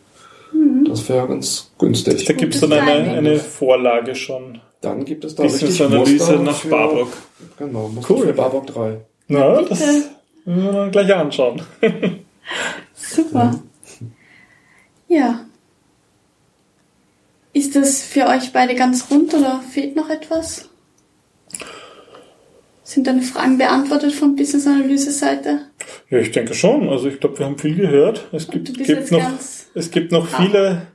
[0.54, 0.86] Mhm.
[0.86, 2.26] Das wäre ganz günstig.
[2.26, 4.60] Da gibt es dann eine, eine Vorlage schon.
[4.82, 7.14] Dann gibt es da richtig Analyse nach für, Barbock.
[7.58, 8.26] Genau, Muster cool.
[8.28, 8.98] für Barbock 3.
[9.28, 9.80] Na, das
[10.46, 11.62] müssen wir dann gleich anschauen.
[12.96, 13.60] Super.
[15.08, 15.46] Ja.
[17.54, 20.70] Ist das für euch beide ganz rund oder fehlt noch etwas?
[22.84, 25.60] Sind deine Fragen beantwortet von Business-Analyse-Seite?
[26.10, 26.90] Ja, ich denke schon.
[26.90, 28.28] Also ich glaube, wir haben viel gehört.
[28.32, 29.30] Es Und gibt, gibt noch,
[29.76, 30.42] es gibt noch Ah.
[30.42, 30.88] viele,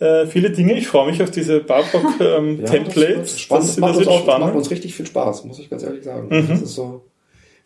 [0.00, 0.74] äh, viele Dinge.
[0.74, 3.32] Ich freue mich auf diese Barbock ähm, Ja, Templates.
[3.32, 3.68] Das, spannend.
[3.68, 4.56] Das, Das, macht uns auch, das macht spannend.
[4.56, 6.28] uns richtig viel Spaß, muss ich ganz ehrlich sagen.
[6.28, 6.48] Mhm.
[6.48, 7.02] Das ist so,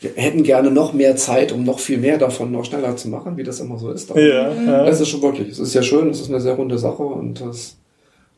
[0.00, 3.36] wir hätten gerne noch mehr Zeit, um noch viel mehr davon noch schneller zu machen,
[3.36, 4.10] wie das immer so ist.
[4.10, 4.84] Aber Ja, ja.
[4.84, 5.48] Das ist schon wirklich.
[5.48, 7.76] Es ist ja schön, es ist eine sehr runde Sache und das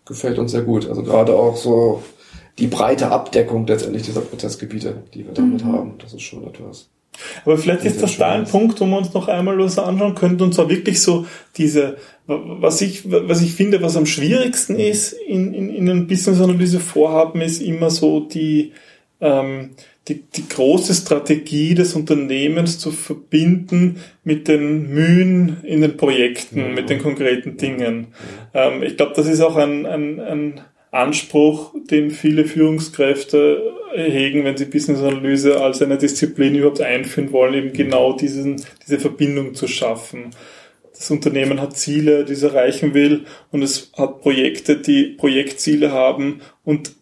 [0.05, 0.89] gefällt uns sehr gut.
[0.89, 2.03] Also gerade auch so
[2.59, 5.95] die breite Abdeckung letztendlich dieser Prozessgebiete, die wir damit haben.
[5.99, 6.89] Das ist schon etwas.
[7.45, 10.43] Aber vielleicht ist das da ein Punkt, wo wir uns noch einmal was anschauen könnten,
[10.43, 11.97] und zwar wirklich so diese,
[12.27, 17.62] was ich, was ich finde, was am schwierigsten ist in, in, in einem Business-Analyse-Vorhaben, ist
[17.62, 18.73] immer so die,
[19.21, 19.71] ähm,
[20.09, 26.69] die, die große Strategie des Unternehmens zu verbinden mit den Mühen in den Projekten, Ja.
[26.69, 28.09] mit den konkreten Dingen.
[28.55, 30.61] Ähm, ich glaube, das ist auch ein, ein, ein
[30.93, 33.62] Anspruch, den viele Führungskräfte
[33.97, 39.55] hegen, wenn sie Business-Analyse als eine Disziplin überhaupt einführen wollen, eben genau diesen, diese Verbindung
[39.55, 40.31] zu schaffen.
[40.93, 46.41] Das Unternehmen hat Ziele, die es erreichen will, und es hat Projekte, die Projektziele haben,
[46.65, 46.93] und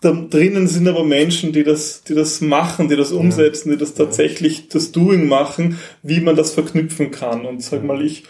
[0.00, 3.94] da drinnen sind aber Menschen, die das, die das machen, die das umsetzen, die das
[3.94, 7.44] tatsächlich das Doing machen, wie man das verknüpfen kann.
[7.44, 8.22] Und sag mal, ich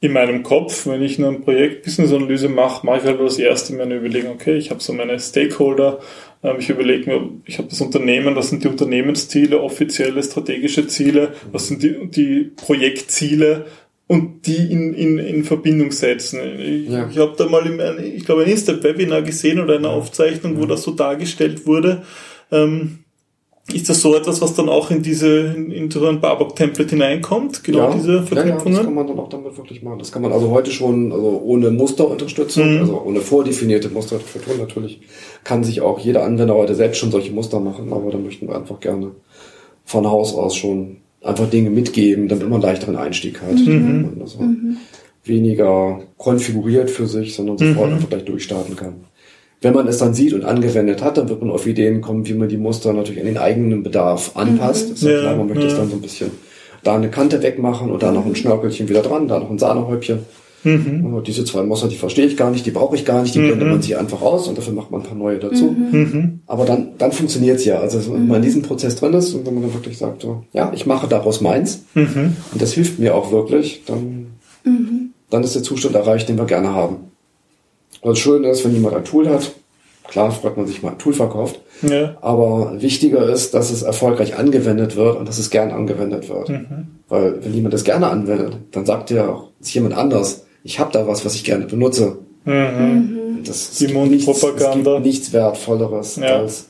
[0.00, 3.82] in meinem Kopf, wenn ich ein Projekt Business-Analyse mache, mache ich halt das erste mir
[3.82, 5.98] eine Überlegung, okay, ich habe so meine Stakeholder,
[6.44, 11.32] ähm, ich überlege mir, ich habe das Unternehmen, was sind die Unternehmensziele, offizielle strategische Ziele,
[11.50, 13.66] was sind die, die Projektziele
[14.06, 16.40] und die in, in, in Verbindung setzen.
[16.58, 17.08] Ich, Ja.
[17.10, 20.82] ich habe da mal, im, ich glaube, ein Insta-Webinar gesehen oder eine Aufzeichnung, wo das
[20.84, 22.04] so dargestellt wurde.
[22.52, 23.00] Ähm,
[23.72, 27.62] ist das so etwas, was dann auch in diese, in, in so ein Barbock-Template hineinkommt?
[27.64, 28.82] Genau diese Ja, ja, das Verknüpfungen?
[28.84, 29.98] kann man dann auch damit wirklich machen.
[29.98, 32.80] Das kann man also heute schon, also ohne Musterunterstützung, Mhm.
[32.80, 35.00] also ohne vordefinierte Musterstruktur natürlich,
[35.44, 38.56] kann sich auch jeder Anwender heute selbst schon solche Muster machen, aber da möchten wir
[38.56, 39.10] einfach gerne
[39.84, 43.54] von Haus aus schon einfach Dinge mitgeben, damit man einen leichteren Einstieg hat.
[43.58, 44.16] Mhm.
[44.20, 44.38] Also
[45.24, 48.94] weniger konfiguriert für sich, sondern sofort einfach gleich durchstarten kann.
[49.60, 52.34] Wenn man es dann sieht und angewendet hat, dann wird man auf Ideen kommen, wie
[52.34, 54.90] man die Muster natürlich an den eigenen Bedarf anpasst.
[54.90, 55.78] Ist ja, Ja, klar, man möchte es ja.
[55.80, 56.30] dann so ein bisschen
[56.84, 60.20] da eine Kante wegmachen und da noch ein Schnörkelchen wieder dran, da noch ein Sahnehäubchen.
[60.64, 61.14] Mhm.
[61.14, 63.38] Und diese zwei Muster, die verstehe ich gar nicht, die brauche ich gar nicht, die
[63.40, 65.74] blendet man sich einfach aus und dafür macht man ein paar neue dazu.
[65.92, 66.40] Mhm.
[66.46, 67.78] Aber dann, dann funktioniert's ja.
[67.80, 70.44] Also wenn man in diesem Prozess drin ist und wenn man dann wirklich sagt, so,
[70.52, 72.36] ja, ich mache daraus meins Mhm.
[72.52, 74.26] und das hilft mir auch wirklich, dann,
[75.30, 76.96] dann ist der Zustand erreicht, den wir gerne haben.
[78.02, 79.52] Was schön ist, wenn jemand ein Tool hat,
[80.06, 82.16] klar freut man sich mal, ein Tool verkauft, Ja.
[82.20, 86.48] aber wichtiger ist, dass es erfolgreich angewendet wird und dass es gern angewendet wird.
[86.48, 86.88] Mhm.
[87.08, 90.92] Weil wenn jemand das gerne anwendet, dann sagt ja auch ist jemand anders, ich habe
[90.92, 92.18] da was, was ich gerne benutze.
[92.44, 93.38] Mhm.
[93.44, 94.90] Das Die gibt nichts, Mundpropaganda.
[94.90, 96.36] es gibt nichts Wertvolleres Ja.
[96.38, 96.66] als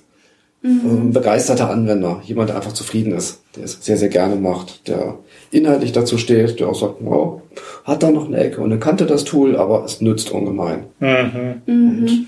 [0.64, 2.20] ein begeisterter Anwender.
[2.24, 5.18] Jemand, der einfach zufrieden ist, der es sehr, sehr gerne macht, der
[5.51, 7.42] inhaltlich dazu steht, der auch sagt, wow,
[7.84, 10.84] hat da noch eine Ecke und eine Kante das Tool, aber es nützt ungemein.
[11.01, 11.62] Mhm.
[11.66, 12.26] Und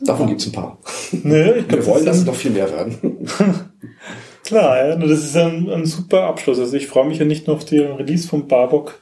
[0.00, 0.78] davon gibt's ein paar.
[1.24, 3.28] Naja, ich Wir wollen, das dass es noch viel mehr werden.
[4.44, 6.58] klar, ja, das ist ein, ein super Abschluss.
[6.58, 9.00] Also ich freue mich ja nicht nur auf die Release von Barbock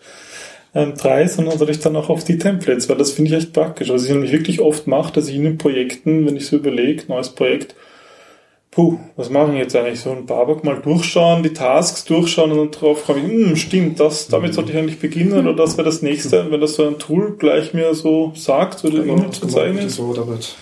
[0.75, 3.89] ähm, 3, sondern natürlich dann auch auf die Templates, weil das finde ich echt praktisch.
[3.89, 7.05] Was ich nämlich wirklich oft mache, dass ich in den Projekten, wenn ich so überlege,
[7.09, 7.75] neues Projekt,
[8.77, 10.01] puh, was machen wir jetzt eigentlich?
[10.01, 13.99] So ein Barbock mal durchschauen, die Tasks durchschauen und dann drauf komme ich, hm, stimmt,
[13.99, 16.43] das, damit sollte ich eigentlich beginnen oder das wäre das nächste.
[16.43, 19.51] Und wenn das so ein Tool gleich mir so sagt oder Genau, das zu kann
[19.51, 19.97] zeigen ist.
[19.97, 20.55] so damit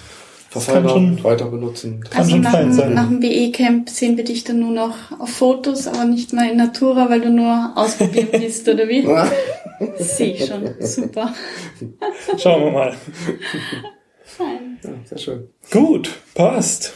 [0.52, 2.04] kann verfeinern, schon- weiter benutzen.
[2.08, 2.94] Kann also schon nach, dem- sein.
[2.94, 6.56] nach dem BE-Camp sehen wir dich dann nur noch auf Fotos, aber nicht mehr in
[6.56, 9.04] Natura, weil du nur ausprobieren bist, oder wie?
[9.98, 10.68] Sehe ich schon.
[10.78, 11.34] Super.
[12.38, 12.94] Schauen wir mal.
[14.22, 14.78] Fein.
[14.84, 15.48] Ja, sehr schön.
[15.72, 16.94] Gut, passt.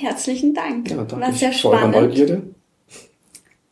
[0.00, 0.90] Herzlichen Dank.
[0.90, 1.94] Ja, danke War sehr spannend.
[1.94, 2.42] Neugierde.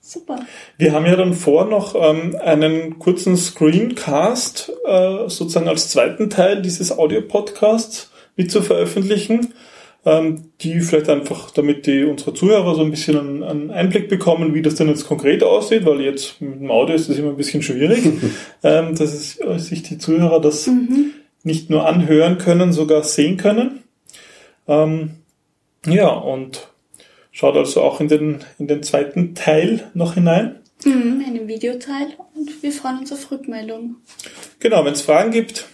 [0.02, 0.40] Super.
[0.76, 6.60] Wir haben ja dann vor, noch ähm, einen kurzen Screencast äh, sozusagen als zweiten Teil
[6.60, 9.54] dieses Audio-Podcasts mit zu veröffentlichen,
[10.04, 14.54] ähm, die vielleicht einfach, damit die unsere Zuhörer so ein bisschen einen, einen Einblick bekommen,
[14.54, 17.36] wie das denn jetzt konkret aussieht, weil jetzt mit dem Audio ist das immer ein
[17.36, 18.04] bisschen schwierig,
[18.62, 20.68] ähm, dass es, äh, sich die Zuhörer das
[21.42, 23.82] nicht nur anhören können, sogar sehen können.
[24.66, 25.18] Ähm,
[25.86, 26.68] ja, und
[27.32, 30.60] schaut also auch in den, in den zweiten Teil noch hinein.
[30.84, 33.96] Mhm, einen Videoteil und wir freuen uns auf Rückmeldung.
[34.60, 35.66] Genau, wenn es Fragen gibt,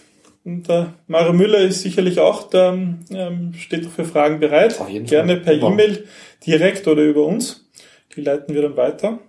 [0.45, 4.79] und der Mario Müller ist sicherlich auch da, ähm, steht doch für Fragen bereit.
[5.05, 5.53] Gerne per.
[5.53, 6.05] E-Mail
[6.45, 7.67] direkt oder über uns.
[8.15, 9.19] Die leiten wir dann weiter.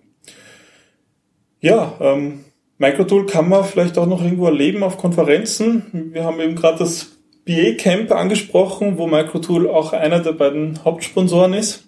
[1.61, 2.45] Ja, ähm,
[2.77, 6.11] Microtool kann man vielleicht auch noch irgendwo erleben auf Konferenzen.
[6.13, 7.16] Wir haben eben gerade das
[7.47, 11.85] BA Camp angesprochen, wo Microtool auch einer der beiden Hauptsponsoren ist.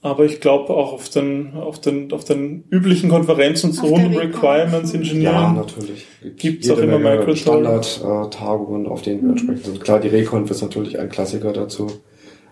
[0.00, 4.98] Aber ich glaube auch auf den, auf den, auf den üblichen Konferenzen zu Requirements Ja,
[4.98, 5.54] Engineering.
[5.56, 6.06] natürlich.
[6.36, 7.38] Gibt's Jede auch immer Microsoft.
[7.40, 9.80] Standard-Tagungen, auf denen wir entsprechend sind.
[9.80, 11.88] Klar, die Reconf ist natürlich ein Klassiker dazu.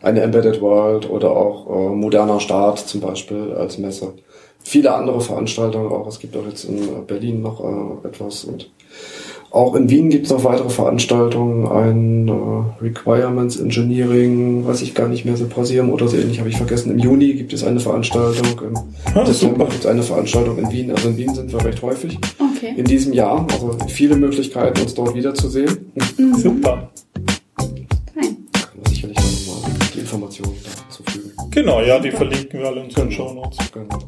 [0.02, 4.14] Eine Embedded World oder auch äh, moderner Start zum Beispiel als Messe.
[4.62, 6.06] Viele andere Veranstaltungen auch.
[6.08, 8.70] Es gibt auch jetzt in Berlin noch äh, etwas und
[9.56, 15.08] auch in Wien gibt es noch weitere Veranstaltungen, ein äh, Requirements Engineering, weiß ich gar
[15.08, 16.92] nicht mehr, Symposium oder so ähnlich, habe ich vergessen.
[16.92, 18.76] Im Juni gibt es eine Veranstaltung, im
[19.14, 20.90] Ah, Dezember gibt es eine Veranstaltung in Wien.
[20.90, 22.74] Also in Wien sind wir recht häufig Okay.
[22.76, 23.46] in diesem Jahr.
[23.52, 25.90] Also viele Möglichkeiten, uns dort wiederzusehen.
[26.36, 26.90] Super.
[28.14, 28.36] Fein.
[28.52, 31.30] Kann man sicherlich dann nochmal die Informationen dazu fügen.
[31.50, 33.56] Genau, ja, die verlinken wir alle in unseren Show Notes.
[33.72, 33.98] Genau.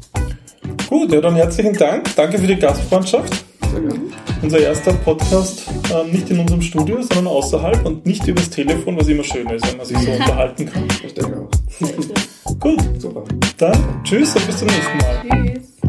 [0.89, 2.15] Gut, ja, dann herzlichen Dank.
[2.15, 3.45] Danke für die Gastfreundschaft.
[3.73, 4.11] Mhm.
[4.41, 5.63] Unser erster Podcast
[5.93, 9.67] äh, nicht in unserem Studio, sondern außerhalb und nicht übers Telefon, was immer schön ist,
[9.67, 10.83] wenn man sich so unterhalten kann.
[11.05, 12.59] Ich denke auch.
[12.59, 12.81] Gut.
[12.99, 13.23] Super.
[13.57, 15.23] Dann tschüss und bis zum nächsten Mal.
[15.29, 15.79] Tschüss.